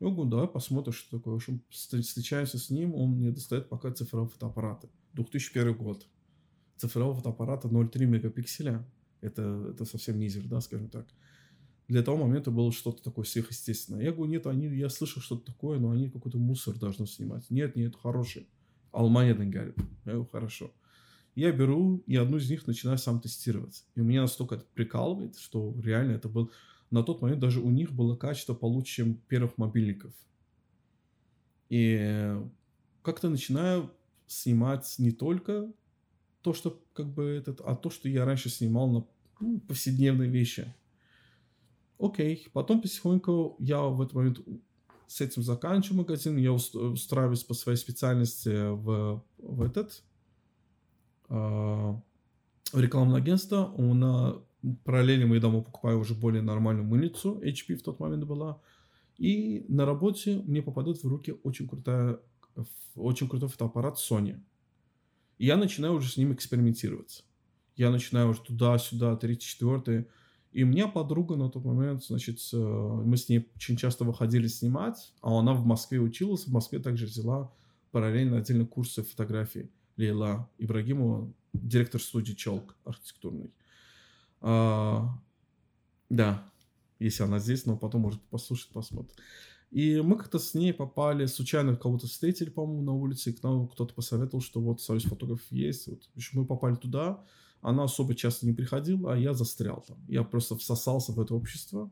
Я 0.03 0.11
говорю, 0.11 0.31
давай 0.31 0.49
посмотрим, 0.49 0.93
что 0.93 1.17
такое. 1.17 1.35
В 1.35 1.37
общем, 1.37 1.63
встречаемся 1.71 2.59
с 2.59 2.71
ним, 2.71 2.93
он 2.97 3.11
мне 3.11 3.31
достает 3.31 3.69
пока 3.69 3.93
цифровые 3.93 4.31
фотоаппараты. 4.31 4.89
2001 5.13 5.77
год. 5.77 6.05
Цифрового 6.77 7.15
фотоаппарата 7.15 7.69
0,3 7.69 8.07
мегапикселя. 8.07 8.85
Это, 9.21 9.69
это 9.71 9.85
совсем 9.85 10.19
низер, 10.19 10.43
да, 10.49 10.61
скажем 10.61 10.89
так. 10.89 11.07
Для 11.87 12.03
того 12.03 12.17
момента 12.17 12.51
было 12.51 12.73
что-то 12.73 13.01
такое 13.01 13.25
сверхъестественное. 13.25 14.03
Я 14.03 14.11
говорю, 14.11 14.33
нет, 14.33 14.49
они, 14.49 14.67
я 14.77 14.89
слышал 14.89 15.23
что-то 15.23 15.53
такое, 15.53 15.79
но 15.79 15.93
они 15.93 16.11
какой-то 16.11 16.39
мусор 16.39 16.77
должны 16.77 17.07
снимать. 17.07 17.49
Нет, 17.49 17.77
нет, 17.77 17.95
хороший. 17.95 18.49
Алманин 18.91 19.51
говорит. 19.51 19.77
Я 20.05 20.15
говорю, 20.15 20.29
хорошо. 20.33 20.73
Я 21.37 21.53
беру 21.53 22.03
и 22.09 22.17
одну 22.17 22.39
из 22.39 22.51
них 22.51 22.67
начинаю 22.67 22.99
сам 22.99 23.21
тестировать. 23.21 23.85
И 23.95 24.01
меня 24.01 24.23
настолько 24.23 24.57
это 24.57 24.65
прикалывает, 24.75 25.39
что 25.39 25.73
реально 25.81 26.13
это 26.13 26.29
был 26.29 26.51
на 26.93 27.03
тот 27.03 27.23
момент 27.23 27.41
даже 27.41 27.61
у 27.61 27.71
них 27.71 27.91
было 27.93 28.15
качество 28.15 28.55
получше, 28.55 28.97
чем 28.97 29.15
первых 29.15 29.59
мобильников. 29.59 30.13
И 31.71 32.37
как-то 33.03 33.31
начинаю 33.31 33.91
снимать 34.27 34.95
не 34.99 35.11
только 35.11 35.73
то, 36.43 36.53
что 36.53 36.83
как 36.93 37.07
бы 37.07 37.25
этот, 37.25 37.61
а 37.63 37.75
то, 37.75 37.89
что 37.91 38.09
я 38.09 38.25
раньше 38.25 38.51
снимал 38.51 38.89
на 38.89 39.07
ну, 39.41 39.61
повседневные 39.61 40.29
вещи. 40.29 40.75
Окей, 41.99 42.49
потом 42.53 42.83
потихоньку 42.83 43.57
я 43.59 43.81
в 43.83 44.03
этот 44.03 44.15
момент 44.15 44.41
с 45.07 45.21
этим 45.21 45.43
заканчиваю 45.43 45.99
магазин, 45.99 46.37
я 46.37 46.53
устраиваюсь 46.53 47.45
по 47.45 47.55
своей 47.55 47.79
специальности 47.79 48.71
в, 48.71 49.25
в 49.39 49.63
этот 49.63 50.03
э, 51.29 51.35
в 51.35 52.01
рекламное 52.81 53.19
агентство. 53.19 53.67
У 53.77 53.95
нас 53.95 54.37
Параллельно 54.85 55.27
мы 55.27 55.41
дома 55.41 55.63
покупаем 55.63 56.01
уже 56.01 56.15
более 56.15 56.43
нормальную 56.43 56.87
мыльницу, 56.87 57.41
HP 57.43 57.77
в 57.77 57.83
тот 57.83 57.99
момент 57.99 58.25
была. 58.25 58.61
И 59.19 59.65
на 59.69 59.85
работе 59.85 60.43
мне 60.47 60.63
попадает 60.63 61.03
в 61.03 61.07
руки 61.07 61.35
очень, 61.43 61.69
крутая, 61.69 62.19
очень 62.95 63.29
крутой 63.29 63.49
фотоаппарат 63.49 63.99
Sony. 63.99 64.41
И 65.39 65.47
я 65.47 65.57
начинаю 65.57 65.95
уже 65.95 66.11
с 66.11 66.17
ним 66.17 66.33
экспериментировать. 66.33 67.25
Я 67.77 67.91
начинаю 67.91 68.31
уже 68.31 68.41
туда-сюда, 68.43 69.17
третий, 69.17 69.47
четвертый. 69.47 70.07
И 70.53 70.65
у 70.65 70.67
меня 70.67 70.87
подруга 70.87 71.37
на 71.37 71.49
тот 71.51 71.65
момент, 71.65 72.05
значит, 72.05 72.39
э, 72.53 72.57
мы 72.57 73.17
с 73.17 73.29
ней 73.29 73.49
очень 73.57 73.77
часто 73.77 74.05
выходили 74.05 74.47
снимать, 74.47 75.15
а 75.23 75.39
она 75.39 75.55
в 75.55 75.65
Москве 75.65 75.99
училась, 75.99 76.47
в 76.47 76.53
Москве 76.53 76.79
также 76.79 77.07
взяла 77.07 77.51
параллельно 77.91 78.37
отдельно 78.37 78.67
курсы 78.67 79.03
фотографии. 79.03 79.71
Лейла 79.97 80.51
Ибрагимова, 80.59 81.33
директор 81.55 82.01
студии 82.01 82.35
«Челк» 82.35 82.77
архитектурный. 82.85 83.51
А, 84.43 85.19
да, 86.11 86.53
если 86.99 87.23
она 87.23 87.39
здесь, 87.39 87.65
но 87.65 87.77
потом 87.77 88.03
может 88.03 88.21
послушать, 88.23 88.71
посмотрит. 88.73 89.17
И 89.71 90.01
мы 90.03 90.17
как-то 90.17 90.39
с 90.39 90.53
ней 90.53 90.75
попали, 90.75 91.25
случайно 91.25 91.77
кого-то 91.77 92.07
встретили, 92.07 92.51
по-моему, 92.51 92.83
на 92.83 92.93
улице, 92.93 93.31
и 93.31 93.33
к 93.33 93.43
нам 93.43 93.69
кто-то 93.69 93.95
посоветовал, 93.95 94.43
что 94.43 94.61
вот 94.61 94.83
союз 94.83 95.05
фотограф 95.05 95.41
есть. 95.51 95.87
Вот. 95.87 96.05
В 96.13 96.17
общем, 96.17 96.41
мы 96.41 96.47
попали 96.47 96.75
туда, 96.75 97.25
она 97.63 97.85
особо 97.85 98.15
часто 98.15 98.45
не 98.45 98.53
приходила, 98.53 99.15
а 99.15 99.17
я 99.17 99.33
застрял 99.33 99.83
там. 99.87 100.05
Я 100.09 100.25
просто 100.25 100.59
всосался 100.59 101.13
в 101.13 101.21
это 101.21 101.35
общество, 101.35 101.91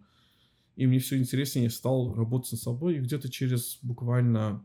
и 0.77 0.87
мне 0.87 0.99
все 0.99 1.17
интереснее 1.17 1.71
стал 1.71 2.13
работать 2.15 2.53
над 2.53 2.61
собой, 2.61 2.97
и 2.97 3.01
где-то 3.01 3.31
через 3.31 3.79
буквально 3.81 4.63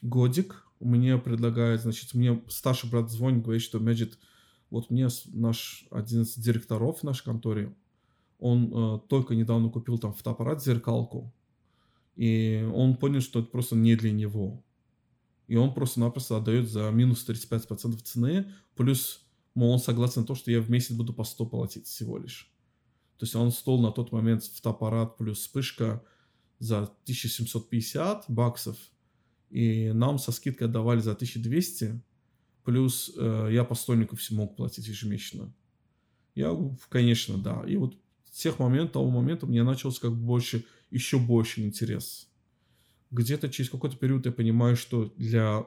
годик 0.00 0.64
мне 0.80 1.18
предлагает, 1.18 1.82
значит, 1.82 2.14
мне 2.14 2.42
старший 2.48 2.88
брат 2.88 3.10
звонит, 3.10 3.42
говорит, 3.42 3.62
что 3.62 3.78
Magic 3.78 4.14
вот 4.70 4.90
мне 4.90 5.08
наш 5.32 5.86
один 5.90 6.22
из 6.22 6.34
директоров 6.36 7.00
в 7.00 7.02
нашей 7.04 7.24
конторе, 7.24 7.74
он 8.38 8.72
э, 8.72 9.00
только 9.08 9.34
недавно 9.34 9.70
купил 9.70 9.98
там 9.98 10.12
фотоаппарат, 10.12 10.62
зеркалку, 10.62 11.32
и 12.16 12.68
он 12.74 12.96
понял, 12.96 13.20
что 13.20 13.40
это 13.40 13.48
просто 13.48 13.76
не 13.76 13.94
для 13.96 14.12
него. 14.12 14.62
И 15.46 15.56
он 15.56 15.72
просто-напросто 15.74 16.36
отдает 16.36 16.68
за 16.68 16.90
минус 16.90 17.26
35% 17.28 18.02
цены, 18.02 18.50
плюс 18.74 19.26
мол, 19.54 19.72
он 19.72 19.78
согласен 19.78 20.22
на 20.22 20.26
то, 20.26 20.34
что 20.34 20.50
я 20.50 20.60
в 20.60 20.70
месяц 20.70 20.92
буду 20.92 21.12
по 21.12 21.24
100 21.24 21.46
платить 21.46 21.86
всего 21.86 22.18
лишь. 22.18 22.52
То 23.18 23.24
есть 23.24 23.34
он 23.34 23.50
стол 23.50 23.80
на 23.80 23.90
тот 23.90 24.12
момент 24.12 24.44
фотоаппарат 24.44 25.16
плюс 25.16 25.38
вспышка 25.38 26.04
за 26.58 26.82
1750 26.82 28.26
баксов, 28.28 28.76
и 29.50 29.92
нам 29.92 30.18
со 30.18 30.32
скидкой 30.32 30.68
отдавали 30.68 31.00
за 31.00 31.12
1200, 31.12 32.02
плюс 32.66 33.12
э, 33.16 33.48
я 33.52 33.64
по 33.64 33.76
стольнику 33.76 34.16
все 34.16 34.34
мог 34.34 34.56
платить 34.56 34.88
ежемесячно. 34.88 35.54
Я, 36.34 36.54
конечно, 36.88 37.38
да. 37.38 37.62
И 37.66 37.76
вот 37.76 37.96
с 38.24 38.42
тех 38.42 38.58
моментов, 38.58 38.94
того 38.94 39.08
момента 39.08 39.46
мне 39.46 39.62
начался 39.62 40.00
как 40.02 40.10
бы 40.10 40.18
больше, 40.18 40.66
еще 40.90 41.18
больше 41.18 41.62
интерес. 41.62 42.28
Где-то 43.12 43.48
через 43.48 43.70
какой-то 43.70 43.96
период 43.96 44.26
я 44.26 44.32
понимаю, 44.32 44.76
что 44.76 45.14
для 45.16 45.64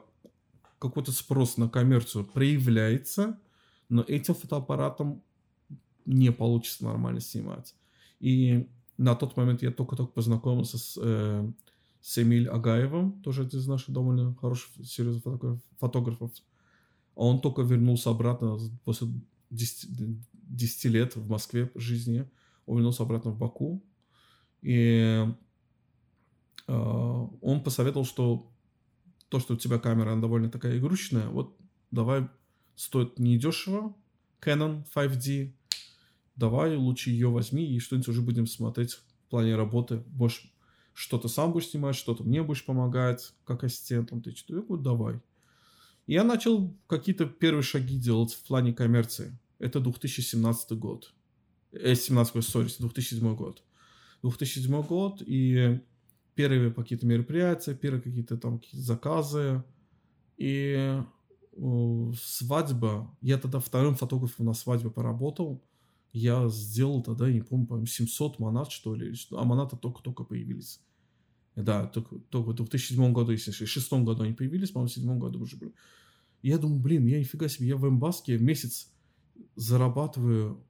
какой-то 0.78 1.10
спрос 1.10 1.56
на 1.56 1.70
коммерцию 1.70 2.26
проявляется, 2.26 3.40
но 3.88 4.04
этим 4.06 4.34
фотоаппаратом 4.34 5.22
не 6.04 6.30
получится 6.30 6.84
нормально 6.84 7.20
снимать. 7.20 7.74
И 8.20 8.68
на 8.98 9.14
тот 9.14 9.38
момент 9.38 9.62
я 9.62 9.70
только-только 9.70 10.12
познакомился 10.12 10.76
с, 10.76 10.98
э, 11.02 11.50
с 12.02 12.18
Эмиль 12.18 12.48
Агаевым, 12.48 13.22
тоже 13.22 13.42
один 13.42 13.58
из 13.58 13.66
наших 13.66 13.94
довольно 13.94 14.34
хороших, 14.34 14.70
серьезных 14.84 15.22
фотограф, 15.22 15.60
фотографов. 15.78 16.30
Он 17.14 17.40
только 17.40 17.62
вернулся 17.62 18.10
обратно 18.10 18.58
после 18.84 19.08
10, 19.50 19.88
10 20.32 20.84
лет 20.86 21.16
в 21.16 21.28
Москве 21.28 21.70
жизни. 21.74 22.28
Он 22.66 22.76
вернулся 22.76 23.02
обратно 23.02 23.30
в 23.30 23.38
Баку. 23.38 23.82
И 24.62 25.26
э, 26.66 26.72
он 26.72 27.62
посоветовал, 27.62 28.04
что 28.04 28.50
то, 29.28 29.38
что 29.38 29.54
у 29.54 29.56
тебя 29.56 29.78
камера 29.78 30.12
она 30.12 30.20
довольно 30.20 30.50
такая 30.50 30.78
игрушечная, 30.78 31.28
вот 31.28 31.56
давай 31.90 32.28
стоит 32.74 33.18
недешево, 33.18 33.94
Canon 34.40 34.84
5D, 34.94 35.52
давай 36.36 36.76
лучше 36.76 37.10
ее 37.10 37.28
возьми 37.28 37.64
и 37.64 37.78
что-нибудь 37.78 38.08
уже 38.08 38.22
будем 38.22 38.46
смотреть 38.46 38.94
в 38.94 39.02
плане 39.30 39.54
работы. 39.54 40.02
Больше 40.06 40.50
что-то 40.92 41.28
сам 41.28 41.52
будешь 41.52 41.68
снимать, 41.68 41.94
что-то 41.94 42.24
мне 42.24 42.42
будь 42.42 42.64
помогать, 42.64 43.32
как 43.44 43.64
ассистентом. 43.64 44.20
Ты 44.20 44.34
что, 44.34 44.56
я 44.56 44.62
говорю, 44.62 44.82
давай. 44.82 45.20
Я 46.10 46.24
начал 46.24 46.76
какие-то 46.88 47.24
первые 47.24 47.62
шаги 47.62 47.96
делать 47.96 48.32
в 48.32 48.42
плане 48.42 48.72
коммерции. 48.72 49.38
Это 49.60 49.78
2017 49.78 50.72
год. 50.72 51.14
Э, 51.70 51.94
17 51.94 52.34
год, 52.34 52.44
сори, 52.44 52.68
2007 52.80 53.36
год. 53.36 53.62
2007 54.22 54.82
год, 54.82 55.22
и 55.24 55.78
первые 56.34 56.72
какие-то 56.72 57.06
мероприятия, 57.06 57.76
первые 57.76 58.02
какие-то 58.02 58.36
там 58.38 58.58
какие 58.58 58.80
заказы. 58.80 59.62
И 60.36 61.00
э, 61.52 62.12
свадьба, 62.20 63.16
я 63.20 63.38
тогда 63.38 63.60
вторым 63.60 63.94
фотографом 63.94 64.46
на 64.46 64.54
свадьбе 64.54 64.90
поработал. 64.90 65.62
Я 66.12 66.48
сделал 66.48 67.04
тогда, 67.04 67.30
не 67.30 67.42
помню, 67.42 67.68
по 67.68 67.86
700 67.86 68.40
монат, 68.40 68.72
что 68.72 68.96
ли, 68.96 69.14
а 69.30 69.44
монаты 69.44 69.76
только-только 69.76 70.24
появились. 70.24 70.80
Да, 71.54 71.86
только, 71.86 72.16
только 72.30 72.50
в 72.50 72.54
2007 72.54 73.12
году, 73.12 73.30
если 73.30 73.52
в 73.52 73.58
2006 73.58 73.92
году 74.04 74.24
они 74.24 74.32
появились, 74.32 74.72
по-моему, 74.72 74.88
в 74.88 74.94
2007 74.94 75.18
году 75.20 75.40
уже 75.40 75.56
были. 75.56 75.72
Я 76.42 76.58
думаю, 76.58 76.80
блин, 76.80 77.06
я 77.06 77.18
нифига 77.18 77.48
себе, 77.48 77.68
я 77.68 77.76
в 77.76 77.86
Эмбаске 77.88 78.36
в 78.36 78.42
месяц 78.42 78.90
зарабатываю 79.56 80.64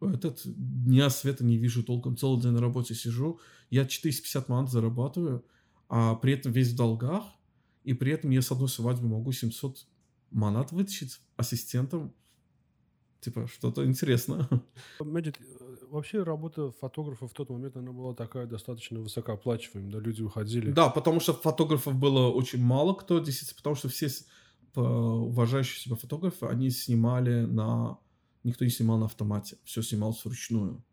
этот 0.00 0.42
дня 0.44 1.10
света 1.10 1.44
не 1.44 1.56
вижу 1.56 1.82
толком, 1.82 2.16
целый 2.16 2.40
день 2.40 2.52
на 2.52 2.60
работе 2.60 2.94
сижу, 2.94 3.40
я 3.70 3.86
450 3.86 4.48
монат 4.48 4.70
зарабатываю, 4.70 5.44
а 5.88 6.14
при 6.16 6.34
этом 6.34 6.52
весь 6.52 6.72
в 6.72 6.76
долгах, 6.76 7.24
и 7.84 7.94
при 7.94 8.12
этом 8.12 8.30
я 8.30 8.42
с 8.42 8.50
одной 8.50 8.68
свадьбы 8.68 9.08
могу 9.08 9.32
700 9.32 9.86
монат 10.30 10.72
вытащить 10.72 11.20
ассистентом. 11.36 12.14
Типа, 13.20 13.48
что-то 13.48 13.84
интересно. 13.86 14.48
Медит, 15.00 15.38
вообще 15.88 16.22
работа 16.22 16.70
фотографа 16.72 17.26
в 17.26 17.32
тот 17.32 17.48
момент, 17.50 17.76
она 17.76 17.92
была 17.92 18.14
такая 18.14 18.46
достаточно 18.46 19.00
высокооплачиваемая, 19.00 19.92
да, 19.92 19.98
люди 19.98 20.22
уходили. 20.22 20.70
Да, 20.72 20.90
потому 20.90 21.20
что 21.20 21.32
фотографов 21.32 21.96
было 21.96 22.28
очень 22.28 22.62
мало 22.62 22.94
кто, 22.94 23.18
действительно, 23.18 23.56
потому 23.56 23.74
что 23.74 23.88
все 23.88 24.08
уважающие 24.80 25.80
себя 25.80 25.96
фотографы, 25.96 26.46
они 26.46 26.70
снимали 26.70 27.44
на 27.44 27.98
никто 28.46 28.64
не 28.64 28.70
снимал 28.70 28.98
на 28.98 29.06
автомате, 29.06 29.58
все 29.64 29.82
снималось 29.82 30.24
вручную. 30.24 30.84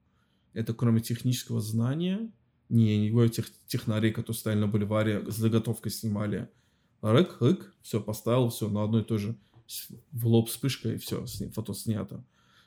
Это 0.54 0.74
кроме 0.74 1.02
технического 1.02 1.62
знания, 1.62 2.32
не, 2.70 2.98
не 2.98 3.12
говорю 3.12 3.30
тех 3.30 3.48
технарей, 3.68 4.12
которые 4.12 4.40
стояли 4.40 4.60
на 4.60 4.68
бульваре, 4.68 5.30
с 5.30 5.36
заготовкой 5.36 5.92
снимали. 5.92 6.50
Рык, 7.02 7.38
рык, 7.42 7.74
все, 7.82 8.02
поставил, 8.02 8.50
все, 8.50 8.70
на 8.70 8.84
одной 8.84 9.02
и 9.02 9.06
той 9.06 9.20
же 9.20 9.38
в 10.12 10.28
лоб 10.28 10.50
вспышка, 10.50 10.90
и 10.90 10.98
все, 10.98 11.26
фото 11.54 11.74
снято. 11.74 12.24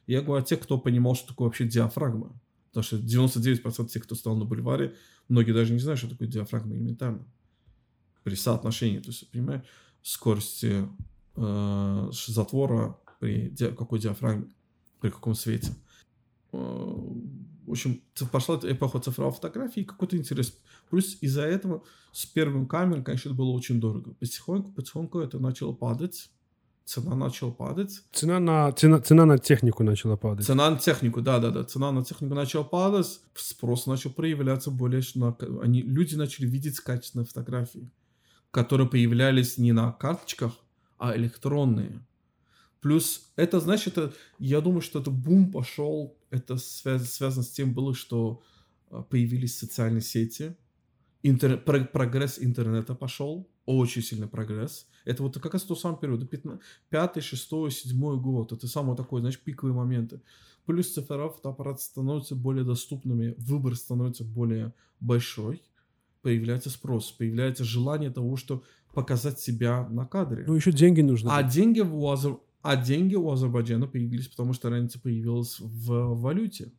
Я 0.06 0.22
говорю 0.22 0.42
о 0.42 0.46
тех, 0.46 0.60
кто 0.60 0.78
понимал, 0.78 1.14
что 1.14 1.28
такое 1.28 1.46
вообще 1.46 1.66
диафрагма. 1.66 2.38
Потому 2.68 2.84
что 2.84 2.96
99% 2.96 3.88
тех, 3.88 4.04
кто 4.04 4.14
стал 4.14 4.36
на 4.36 4.44
бульваре, 4.44 4.94
многие 5.28 5.52
даже 5.52 5.72
не 5.72 5.78
знают, 5.78 5.98
что 5.98 6.10
такое 6.10 6.28
диафрагма 6.28 6.74
элементарно. 6.74 7.26
При 8.22 8.34
соотношении, 8.34 8.98
то 8.98 9.08
есть, 9.08 9.30
понимаешь, 9.30 9.62
скорости 10.06 10.88
э, 11.36 12.10
затвора 12.12 12.96
при 13.18 13.48
ди 13.50 13.72
какой 13.72 13.98
диафрагме 13.98 14.46
при 15.00 15.10
каком 15.10 15.34
свете. 15.34 15.74
Э, 16.52 16.58
в 16.58 17.70
общем, 17.70 18.00
пошла 18.30 18.60
эпоха 18.62 19.00
цифровой 19.00 19.32
фотографии 19.32 19.80
и 19.80 19.84
какой-то 19.84 20.16
интерес. 20.16 20.56
Плюс 20.88 21.18
из-за 21.20 21.42
этого 21.42 21.82
с 22.12 22.24
первым 22.24 22.66
камерой, 22.66 23.02
конечно, 23.02 23.30
это 23.30 23.36
было 23.36 23.50
очень 23.50 23.80
дорого. 23.80 24.14
Потихоньку, 24.14 24.70
потихоньку 24.70 25.18
это 25.18 25.40
начало 25.40 25.72
падать. 25.72 26.30
Цена 26.84 27.16
начала 27.16 27.50
падать. 27.50 28.04
Цена 28.12 28.38
на, 28.38 28.70
цена, 28.70 29.00
цена 29.00 29.26
на 29.26 29.38
технику 29.38 29.82
начала 29.82 30.16
падать. 30.16 30.46
Цена 30.46 30.70
на 30.70 30.78
технику, 30.78 31.20
да-да-да. 31.20 31.64
Цена 31.64 31.90
на 31.90 32.04
технику 32.04 32.36
начала 32.36 32.62
падать. 32.62 33.20
Спрос 33.34 33.86
начал 33.86 34.10
проявляться 34.10 34.70
более... 34.70 35.02
На, 35.16 35.36
они, 35.62 35.82
люди 35.82 36.14
начали 36.14 36.46
видеть 36.46 36.78
качественные 36.78 37.26
фотографии, 37.26 37.90
которые 38.56 38.88
появлялись 38.88 39.58
не 39.58 39.72
на 39.72 39.92
карточках, 39.92 40.52
а 40.96 41.14
электронные. 41.14 42.00
Плюс 42.80 43.30
это, 43.36 43.60
знаешь, 43.60 43.86
это, 43.86 44.14
я 44.38 44.62
думаю, 44.62 44.80
что 44.80 44.98
это 44.98 45.10
бум 45.10 45.52
пошел, 45.52 46.16
это 46.30 46.56
связ, 46.56 47.12
связано 47.12 47.42
с 47.42 47.50
тем 47.50 47.74
было, 47.74 47.94
что 47.94 48.42
а, 48.90 49.02
появились 49.02 49.58
социальные 49.58 50.00
сети, 50.00 50.56
интер, 51.22 51.58
про, 51.58 51.84
прогресс 51.84 52.38
интернета 52.40 52.94
пошел, 52.94 53.46
очень 53.66 54.00
сильный 54.00 54.26
прогресс. 54.26 54.86
Это 55.04 55.22
вот 55.22 55.38
как 55.38 55.52
раз 55.52 55.64
тот 55.64 55.78
самый 55.78 56.00
период, 56.00 56.26
5, 56.88 57.22
6, 57.22 57.48
7 57.70 58.20
год, 58.22 58.52
это 58.52 58.66
самый 58.68 58.96
такой, 58.96 59.20
знаешь, 59.20 59.38
пиковые 59.38 59.74
моменты. 59.74 60.22
Плюс 60.64 60.94
цифровые 60.94 61.30
фотоаппараты 61.30 61.82
становятся 61.82 62.34
более 62.34 62.64
доступными, 62.64 63.34
выбор 63.36 63.76
становится 63.76 64.24
более 64.24 64.72
большой, 64.98 65.60
появляется 66.22 66.70
спрос, 66.70 67.10
появляется 67.12 67.64
желание 67.64 68.10
того, 68.10 68.36
что 68.36 68.62
показать 68.94 69.38
себя 69.38 69.86
на 69.88 70.06
кадре. 70.06 70.44
Ну, 70.46 70.54
еще 70.54 70.72
деньги 70.72 71.02
нужны. 71.02 71.28
А 71.28 71.42
деньги 71.42 71.80
у, 71.80 72.08
Азер... 72.08 72.38
А 72.62 72.76
деньги 72.76 73.14
у 73.14 73.30
Азербайджана 73.30 73.86
появились, 73.86 74.28
потому 74.28 74.52
что 74.52 74.70
разница 74.70 74.98
появилась 74.98 75.60
в 75.60 76.14
валюте. 76.14 76.72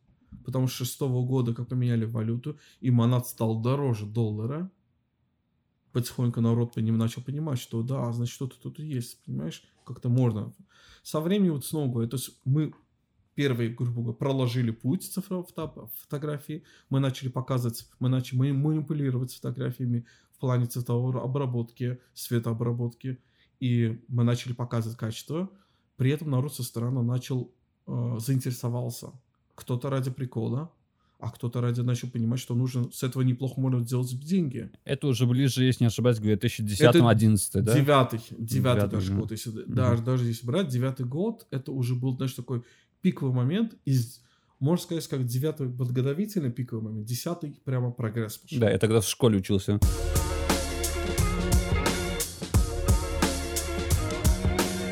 Потому 0.44 0.66
что 0.66 0.84
шестого 0.84 1.24
года, 1.24 1.54
как 1.54 1.68
поменяли 1.68 2.04
валюту, 2.04 2.58
и 2.80 2.90
манат 2.90 3.26
стал 3.26 3.60
дороже 3.62 4.04
доллара, 4.04 4.70
потихоньку 5.92 6.40
народ 6.40 6.74
поним, 6.74 6.98
начал 6.98 7.22
понимать, 7.22 7.58
что 7.58 7.82
да, 7.82 8.12
значит, 8.12 8.34
что-то 8.34 8.56
тут 8.60 8.78
есть, 8.78 9.24
понимаешь, 9.24 9.62
как-то 9.84 10.08
можно. 10.08 10.52
Со 11.02 11.20
временем, 11.20 11.54
вот 11.54 11.64
снова 11.64 11.90
говорю, 11.90 12.08
то 12.10 12.16
есть 12.16 12.38
мы 12.44 12.74
первые, 13.38 13.70
грубо 13.70 14.00
говоря, 14.00 14.16
проложили 14.16 14.72
путь 14.72 15.04
цифровой 15.04 15.44
фото 15.44 15.88
фотографии, 16.00 16.64
мы 16.90 16.98
начали 16.98 17.28
показывать, 17.28 17.86
мы 18.00 18.08
начали 18.08 18.50
манипулировать 18.50 19.32
фотографиями 19.32 20.06
в 20.32 20.40
плане 20.40 20.66
цветовой 20.66 21.22
обработки, 21.22 22.00
светообработки, 22.14 23.20
и 23.60 24.02
мы 24.08 24.24
начали 24.24 24.54
показывать 24.54 24.98
качество, 24.98 25.48
при 25.96 26.10
этом 26.10 26.30
народ 26.30 26.52
со 26.52 26.64
стороны 26.64 27.00
начал 27.04 27.52
э, 27.86 28.16
заинтересовался. 28.18 29.12
Кто-то 29.54 29.88
ради 29.88 30.10
прикола, 30.10 30.72
а 31.20 31.30
кто-то 31.30 31.60
ради 31.60 31.80
начал 31.80 32.08
понимать, 32.08 32.40
что 32.40 32.56
нужно 32.56 32.90
с 32.90 33.04
этого 33.04 33.22
неплохо 33.22 33.60
можно 33.60 33.80
сделать 33.80 34.18
деньги. 34.18 34.68
Это 34.84 35.06
уже 35.06 35.26
ближе, 35.26 35.62
если 35.62 35.84
не 35.84 35.88
ошибаюсь, 35.88 36.18
к 36.18 36.22
2010-2011, 36.22 37.60
да? 37.60 37.74
Девятый, 37.74 38.20
девятый 38.36 38.88
даже 38.88 39.14
год. 39.14 39.30
Если, 39.30 39.52
mm-hmm. 39.52 39.72
даже, 39.72 40.02
даже 40.02 40.26
если 40.26 40.44
брать, 40.44 40.66
девятый 40.66 41.06
год, 41.06 41.46
это 41.52 41.70
уже 41.70 41.94
был, 41.94 42.16
знаешь, 42.16 42.34
такой 42.34 42.64
пиковый 43.08 43.34
момент 43.34 43.74
из 43.84 44.20
можно 44.60 44.82
сказать, 44.82 45.06
как 45.06 45.24
девятый 45.24 45.68
подготовительный 45.70 46.50
пиковый 46.50 46.84
момент, 46.84 47.06
десятый 47.06 47.60
прямо 47.64 47.92
прогресс 47.92 48.38
пошел. 48.38 48.58
Да, 48.58 48.70
я 48.70 48.78
тогда 48.78 49.00
в 49.00 49.08
школе 49.08 49.38
учился. 49.38 49.78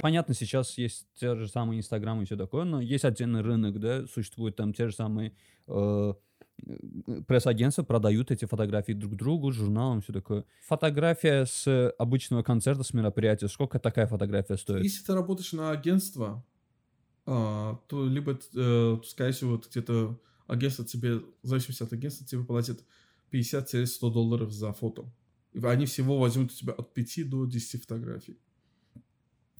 понятно, 0.00 0.34
сейчас 0.34 0.78
есть 0.78 1.08
те 1.18 1.34
же 1.34 1.48
самые 1.48 1.80
Инстаграмы 1.80 2.22
и 2.22 2.26
все 2.26 2.36
такое, 2.36 2.62
но 2.62 2.80
есть 2.80 3.04
отдельный 3.04 3.40
рынок, 3.40 3.80
да, 3.80 4.06
существуют 4.06 4.54
там 4.54 4.72
те 4.72 4.86
же 4.86 4.94
самые 4.94 5.32
э, 5.66 6.14
пресс-агентства 7.26 7.82
продают 7.82 8.30
эти 8.30 8.44
фотографии 8.44 8.92
друг 8.92 9.16
другу, 9.16 9.50
журналам, 9.50 10.02
все 10.02 10.12
такое. 10.12 10.44
Фотография 10.62 11.44
с 11.44 11.92
обычного 11.98 12.44
концерта, 12.44 12.84
с 12.84 12.94
мероприятия, 12.94 13.48
сколько 13.48 13.80
такая 13.80 14.06
фотография 14.06 14.56
стоит? 14.56 14.84
Если 14.84 15.04
ты 15.04 15.12
работаешь 15.12 15.52
на 15.52 15.72
агентство, 15.72 16.44
то 17.26 18.06
либо, 18.08 18.38
э, 18.54 18.98
скорее 19.04 19.32
всего, 19.32 19.58
где-то 19.58 20.20
агентство 20.46 20.84
тебе, 20.84 21.16
в 21.16 21.46
зависимости 21.46 21.82
от 21.82 21.92
агентства, 21.92 22.26
тебе 22.26 22.44
платит 22.44 22.84
50-100 23.30 24.12
долларов 24.12 24.52
за 24.52 24.72
фото. 24.72 25.12
Они 25.62 25.86
всего 25.86 26.18
возьмут 26.18 26.52
у 26.52 26.54
тебя 26.54 26.72
от 26.72 26.94
5 26.94 27.28
до 27.28 27.46
10 27.46 27.82
фотографий. 27.82 28.38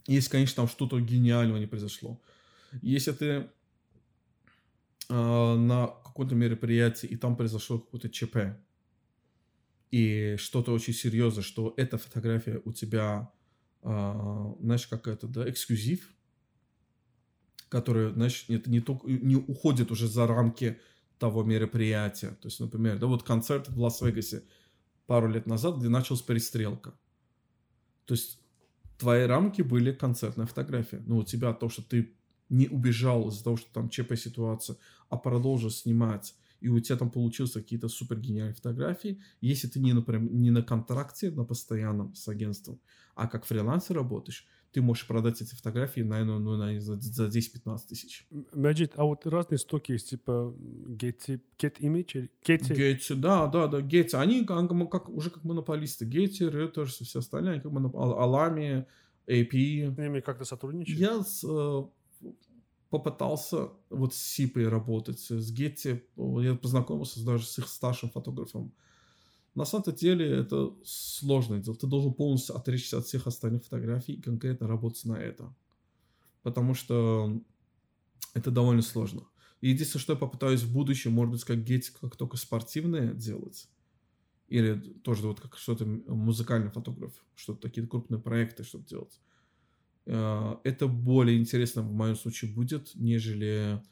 Если, 0.05 0.29
конечно, 0.29 0.55
там 0.55 0.67
что-то 0.69 1.01
гениального 1.01 1.57
не 1.57 1.65
произошло. 1.65 2.21
Если 2.81 3.11
ты 3.11 3.25
э, 3.25 3.45
на 5.09 5.87
каком-то 5.87 6.35
мероприятии, 6.35 7.07
и 7.07 7.17
там 7.17 7.35
произошло 7.35 7.79
какое-то 7.79 8.09
ЧП, 8.09 8.37
и 9.91 10.35
что-то 10.37 10.71
очень 10.71 10.93
серьезное, 10.93 11.43
что 11.43 11.73
эта 11.75 11.97
фотография 11.97 12.61
у 12.63 12.71
тебя, 12.71 13.33
э, 13.83 14.53
знаешь, 14.61 14.87
как 14.87 15.07
это, 15.07 15.27
да, 15.27 15.49
эксклюзив, 15.49 16.16
который, 17.69 18.11
знаешь, 18.13 18.45
не, 18.47 18.79
только, 18.79 19.07
не 19.07 19.35
уходит 19.35 19.91
уже 19.91 20.07
за 20.07 20.27
рамки 20.27 20.79
того 21.19 21.43
мероприятия. 21.43 22.29
То 22.41 22.47
есть, 22.47 22.59
например, 22.59 22.99
да, 22.99 23.07
вот 23.07 23.23
концерт 23.23 23.69
в 23.69 23.79
Лас-Вегасе 23.79 24.43
пару 25.05 25.27
лет 25.29 25.47
назад, 25.47 25.77
где 25.77 25.89
началась 25.89 26.21
перестрелка. 26.21 26.93
То 28.05 28.13
есть 28.13 28.39
твои 28.97 29.25
рамки 29.25 29.61
были 29.61 29.91
концертная 29.91 30.45
фотография. 30.45 31.01
Но 31.05 31.17
у 31.17 31.23
тебя 31.23 31.53
то, 31.53 31.69
что 31.69 31.81
ты 31.81 32.13
не 32.49 32.67
убежал 32.67 33.29
из-за 33.29 33.43
того, 33.43 33.57
что 33.57 33.71
там 33.73 33.89
ЧП 33.89 34.15
ситуация, 34.15 34.77
а 35.09 35.17
продолжил 35.17 35.69
снимать, 35.69 36.35
и 36.59 36.69
у 36.69 36.79
тебя 36.79 36.97
там 36.97 37.09
получились 37.09 37.51
какие-то 37.51 37.87
супер 37.87 38.19
гениальные 38.19 38.55
фотографии, 38.55 39.21
если 39.41 39.67
ты 39.67 39.79
не, 39.79 39.93
например, 39.93 40.31
не 40.31 40.51
на 40.51 40.63
контракте, 40.63 41.29
на 41.29 41.43
постоянном 41.43 42.15
с 42.15 42.27
агентством, 42.27 42.79
а 43.15 43.27
как 43.27 43.45
фрилансер 43.45 43.95
работаешь, 43.95 44.47
ты 44.77 44.83
можешь 44.83 45.07
продать 45.07 45.41
эти 45.41 45.55
фотографии, 45.55 46.01
наверное, 46.01 46.37
ну, 46.37 46.55
наверное 46.55 46.79
за, 46.81 46.99
за 46.99 47.25
10-15 47.25 47.79
тысяч. 47.89 48.27
Magic, 48.53 48.91
а 48.95 49.05
вот 49.05 49.25
разные 49.25 49.57
стоки 49.57 49.93
есть, 49.93 50.11
типа 50.11 50.53
Getty, 50.87 51.41
Get 51.57 51.79
Image, 51.79 52.11
или 52.13 52.29
Getty. 52.45 52.75
Getty, 52.75 53.15
да, 53.15 53.47
да, 53.47 53.65
да, 53.65 53.79
Getty. 53.79 54.13
Они 54.13 54.45
как, 54.45 54.67
как, 54.91 55.09
уже 55.09 55.31
как 55.31 55.43
монополисты. 55.43 56.05
Getty, 56.05 56.51
Reuters 56.51 56.97
и 56.99 57.05
все 57.05 57.19
остальные, 57.19 57.53
они 57.53 57.61
как 57.61 57.71
монополисты. 57.71 58.19
Alamy, 58.19 58.85
AP. 59.27 59.95
С 59.95 59.97
ними 59.97 60.19
как-то 60.19 60.45
сотрудничаешь? 60.45 60.99
Я 60.99 61.23
с, 61.23 61.43
э, 61.43 62.27
попытался 62.91 63.69
вот 63.89 64.13
с 64.13 64.21
Сипой 64.21 64.67
работать, 64.67 65.21
с 65.21 65.51
Getty. 65.51 66.03
Я 66.43 66.53
познакомился 66.53 67.25
даже 67.25 67.47
с 67.47 67.57
их 67.57 67.67
старшим 67.67 68.11
фотографом. 68.11 68.71
На 69.57 69.65
самом 69.65 69.91
деле 69.95 70.29
это 70.29 70.71
сложное 70.85 71.59
дело. 71.59 71.75
Ты 71.75 71.87
должен 71.87 72.13
полностью 72.13 72.55
отречься 72.55 72.99
от 72.99 73.07
всех 73.07 73.25
остальных 73.25 73.63
фотографий 73.63 74.13
и 74.13 74.21
конкретно 74.21 74.67
работать 74.67 75.03
на 75.05 75.15
это. 75.15 75.51
Потому 76.43 76.75
что 76.75 77.41
это 78.35 78.51
довольно 78.51 78.83
сложно. 78.83 79.23
единственное, 79.61 80.03
что 80.03 80.13
я 80.13 80.19
попытаюсь 80.19 80.61
в 80.61 80.71
будущем, 80.71 81.13
может 81.13 81.31
быть, 81.31 81.43
как 81.43 81.63
Гетти, 81.63 81.89
как 81.99 82.15
только 82.15 82.37
спортивные 82.37 83.15
делать. 83.15 83.67
Или 84.47 84.75
тоже 85.03 85.27
вот 85.27 85.39
как 85.39 85.57
что-то 85.57 85.87
музыкальный 85.87 86.69
фотограф, 86.69 87.13
что-то 87.33 87.61
такие 87.61 87.87
крупные 87.87 88.21
проекты, 88.21 88.63
чтобы 88.63 88.85
делать. 88.85 89.19
Э, 90.05 90.57
это 90.65 90.85
более 90.87 91.39
интересно 91.39 91.81
в 91.81 91.91
моем 91.91 92.15
случае 92.15 92.53
будет, 92.53 92.91
нежели 92.93 93.83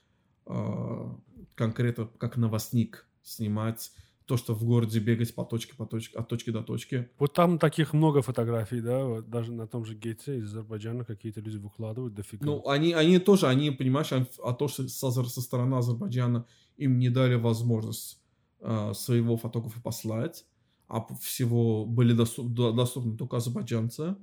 э, 0.46 1.16
конкретно 1.56 2.06
как 2.20 2.38
новостник 2.38 3.08
снимать 3.24 3.92
то, 4.26 4.38
что 4.38 4.56
в 4.56 4.64
городе 4.64 5.00
бегать 5.00 5.36
по 5.36 5.44
точке, 5.44 5.76
по 5.76 5.86
точке, 5.86 6.18
от 6.18 6.28
точки 6.28 6.50
до 6.50 6.64
точки. 6.64 7.10
Вот 7.20 7.34
там 7.34 7.60
таких 7.60 7.94
много 7.94 8.22
фотографий, 8.22 8.82
да, 8.82 9.06
вот 9.06 9.30
даже 9.30 9.52
на 9.52 9.68
том 9.68 9.86
же 9.86 9.94
гете 9.94 10.40
из 10.40 10.46
Азербайджана 10.46 11.06
какие-то 11.06 11.42
люди 11.42 11.58
выкладывают 11.58 12.16
дофига. 12.16 12.46
Ну, 12.46 12.68
они, 12.68 12.94
они 12.94 13.20
тоже, 13.20 13.48
они, 13.48 13.70
понимаешь, 13.72 14.12
а 14.12 14.54
то, 14.54 14.68
что 14.68 14.88
со, 14.88 15.12
со 15.12 15.42
стороны 15.42 15.76
Азербайджана 15.76 16.46
им 16.78 16.98
не 16.98 17.10
дали 17.10 17.36
возможность 17.36 18.20
э, 18.62 18.94
своего 18.96 19.38
фотографа 19.38 19.80
послать, 19.82 20.46
а 20.88 21.06
всего 21.22 21.86
были 21.86 22.14
доступ, 22.14 22.48
доступны 22.48 23.18
только 23.18 23.38
азербайджанцы, 23.38 24.16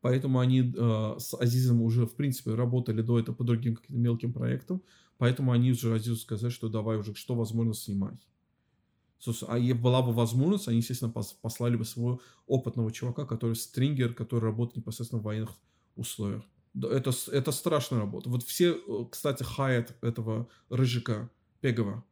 поэтому 0.00 0.40
они 0.40 0.74
э, 0.76 1.14
с 1.18 1.34
Азизом 1.34 1.80
уже, 1.82 2.06
в 2.06 2.16
принципе, 2.16 2.54
работали 2.54 3.02
до 3.02 3.20
этого 3.20 3.36
по 3.36 3.44
другим 3.44 3.76
каким-то 3.76 4.00
мелким 4.00 4.32
проектам, 4.32 4.82
поэтому 5.16 5.52
они 5.52 5.70
уже 5.70 5.94
Азизу 5.94 6.16
сказали, 6.16 6.50
что 6.50 6.68
давай 6.68 6.98
уже, 6.98 7.14
что 7.14 7.36
возможно, 7.36 7.72
снимать. 7.72 8.20
А 9.48 9.58
была 9.74 10.02
бы 10.02 10.12
возможность, 10.12 10.68
они, 10.68 10.78
естественно, 10.78 11.12
послали 11.12 11.76
бы 11.76 11.84
своего 11.84 12.20
опытного 12.46 12.92
чувака, 12.92 13.24
который 13.24 13.56
стрингер, 13.56 14.14
который 14.14 14.44
работает 14.44 14.78
непосредственно 14.78 15.20
в 15.20 15.24
военных 15.24 15.50
условиях. 15.96 16.42
Это, 16.74 17.12
это 17.32 17.52
страшная 17.52 18.00
работа. 18.00 18.28
Вот 18.28 18.42
все, 18.42 18.72
э, 18.72 19.06
кстати, 19.10 19.44
хаят 19.44 19.96
этого 20.02 20.48
Рыжика 20.68 21.30
Пегова 21.60 22.04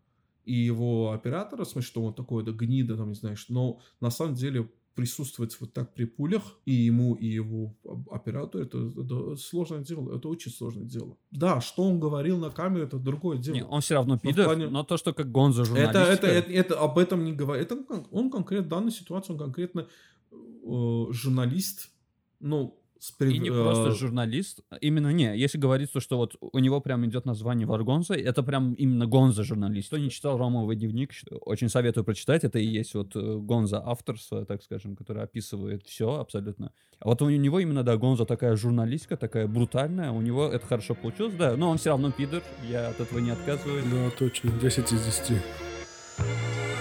и 0.44 0.54
его 0.54 1.12
оператора, 1.12 1.64
в 1.64 1.68
смысле, 1.68 1.88
что 1.88 2.04
он 2.04 2.14
такой, 2.14 2.44
да, 2.44 2.52
гнида, 2.52 2.96
там, 2.96 3.08
не 3.08 3.14
знаешь, 3.14 3.46
но 3.48 3.80
на 4.00 4.10
самом 4.10 4.34
деле 4.34 4.70
присутствовать 4.94 5.56
вот 5.60 5.72
так 5.72 5.94
при 5.94 6.04
пулях 6.04 6.42
и 6.64 6.72
ему, 6.72 7.14
и 7.14 7.26
его 7.26 7.74
оператору, 8.10 8.64
это, 8.64 8.78
это 8.78 9.36
сложное 9.36 9.80
дело, 9.80 10.16
это 10.16 10.28
очень 10.28 10.52
сложное 10.52 10.84
дело. 10.84 11.16
Да, 11.30 11.60
что 11.60 11.82
он 11.82 11.98
говорил 11.98 12.38
на 12.38 12.50
камере, 12.50 12.84
это 12.84 12.98
другое 12.98 13.38
дело. 13.38 13.54
Не, 13.54 13.64
он 13.64 13.80
все 13.80 13.94
равно 13.94 14.18
пидор, 14.18 14.46
но, 14.46 14.54
плане... 14.54 14.68
но 14.68 14.82
то, 14.84 14.96
что 14.96 15.12
как 15.12 15.30
Гонза 15.30 15.64
журналистика... 15.64 15.98
Это, 15.98 16.12
это, 16.12 16.26
это, 16.26 16.52
это, 16.52 16.80
об 16.80 16.98
этом 16.98 17.24
не 17.24 17.32
говорит. 17.32 17.70
Это 17.70 18.04
он 18.10 18.30
конкретно, 18.30 18.66
в 18.66 18.68
данной 18.68 18.92
ситуации, 18.92 19.32
он 19.32 19.38
конкретно 19.38 19.88
э, 20.30 21.06
журналист, 21.10 21.90
ну, 22.40 22.81
и 23.20 23.38
не 23.38 23.50
просто 23.50 23.88
э, 23.88 23.94
журналист. 23.94 24.60
Именно 24.80 25.12
не. 25.12 25.36
Если 25.36 25.58
говорить 25.58 25.92
то, 25.92 26.00
что 26.00 26.16
вот 26.16 26.36
у 26.40 26.58
него 26.58 26.80
прям 26.80 27.04
идет 27.06 27.26
название 27.26 27.66
Варгонза, 27.66 28.14
это 28.14 28.42
прям 28.42 28.74
именно 28.74 29.06
Гонза 29.06 29.42
журналист. 29.42 29.88
Кто 29.88 29.98
не 29.98 30.10
читал 30.10 30.38
Ромовый 30.38 30.76
дневник, 30.76 31.10
очень 31.30 31.68
советую 31.68 32.04
прочитать. 32.04 32.44
Это 32.44 32.58
и 32.58 32.66
есть 32.66 32.94
вот 32.94 33.16
э, 33.16 33.38
Гонза 33.38 33.82
авторство, 33.84 34.44
так 34.44 34.62
скажем, 34.62 34.96
который 34.96 35.22
описывает 35.22 35.84
все 35.86 36.14
абсолютно. 36.14 36.72
А 37.00 37.08
вот 37.08 37.20
у 37.22 37.28
него 37.28 37.58
именно, 37.58 37.82
да, 37.82 37.96
Гонза 37.96 38.24
такая 38.24 38.54
журналистка, 38.56 39.16
такая 39.16 39.48
брутальная. 39.48 40.12
У 40.12 40.20
него 40.20 40.46
это 40.46 40.66
хорошо 40.66 40.94
получилось, 40.94 41.34
да. 41.34 41.56
Но 41.56 41.70
он 41.70 41.78
все 41.78 41.90
равно 41.90 42.12
пидор, 42.12 42.42
я 42.70 42.88
от 42.88 43.00
этого 43.00 43.18
не 43.18 43.30
отказываюсь. 43.30 43.84
Да, 43.90 44.10
точно. 44.10 44.50
10 44.60 44.92
из 44.92 45.04
10. 45.04 46.71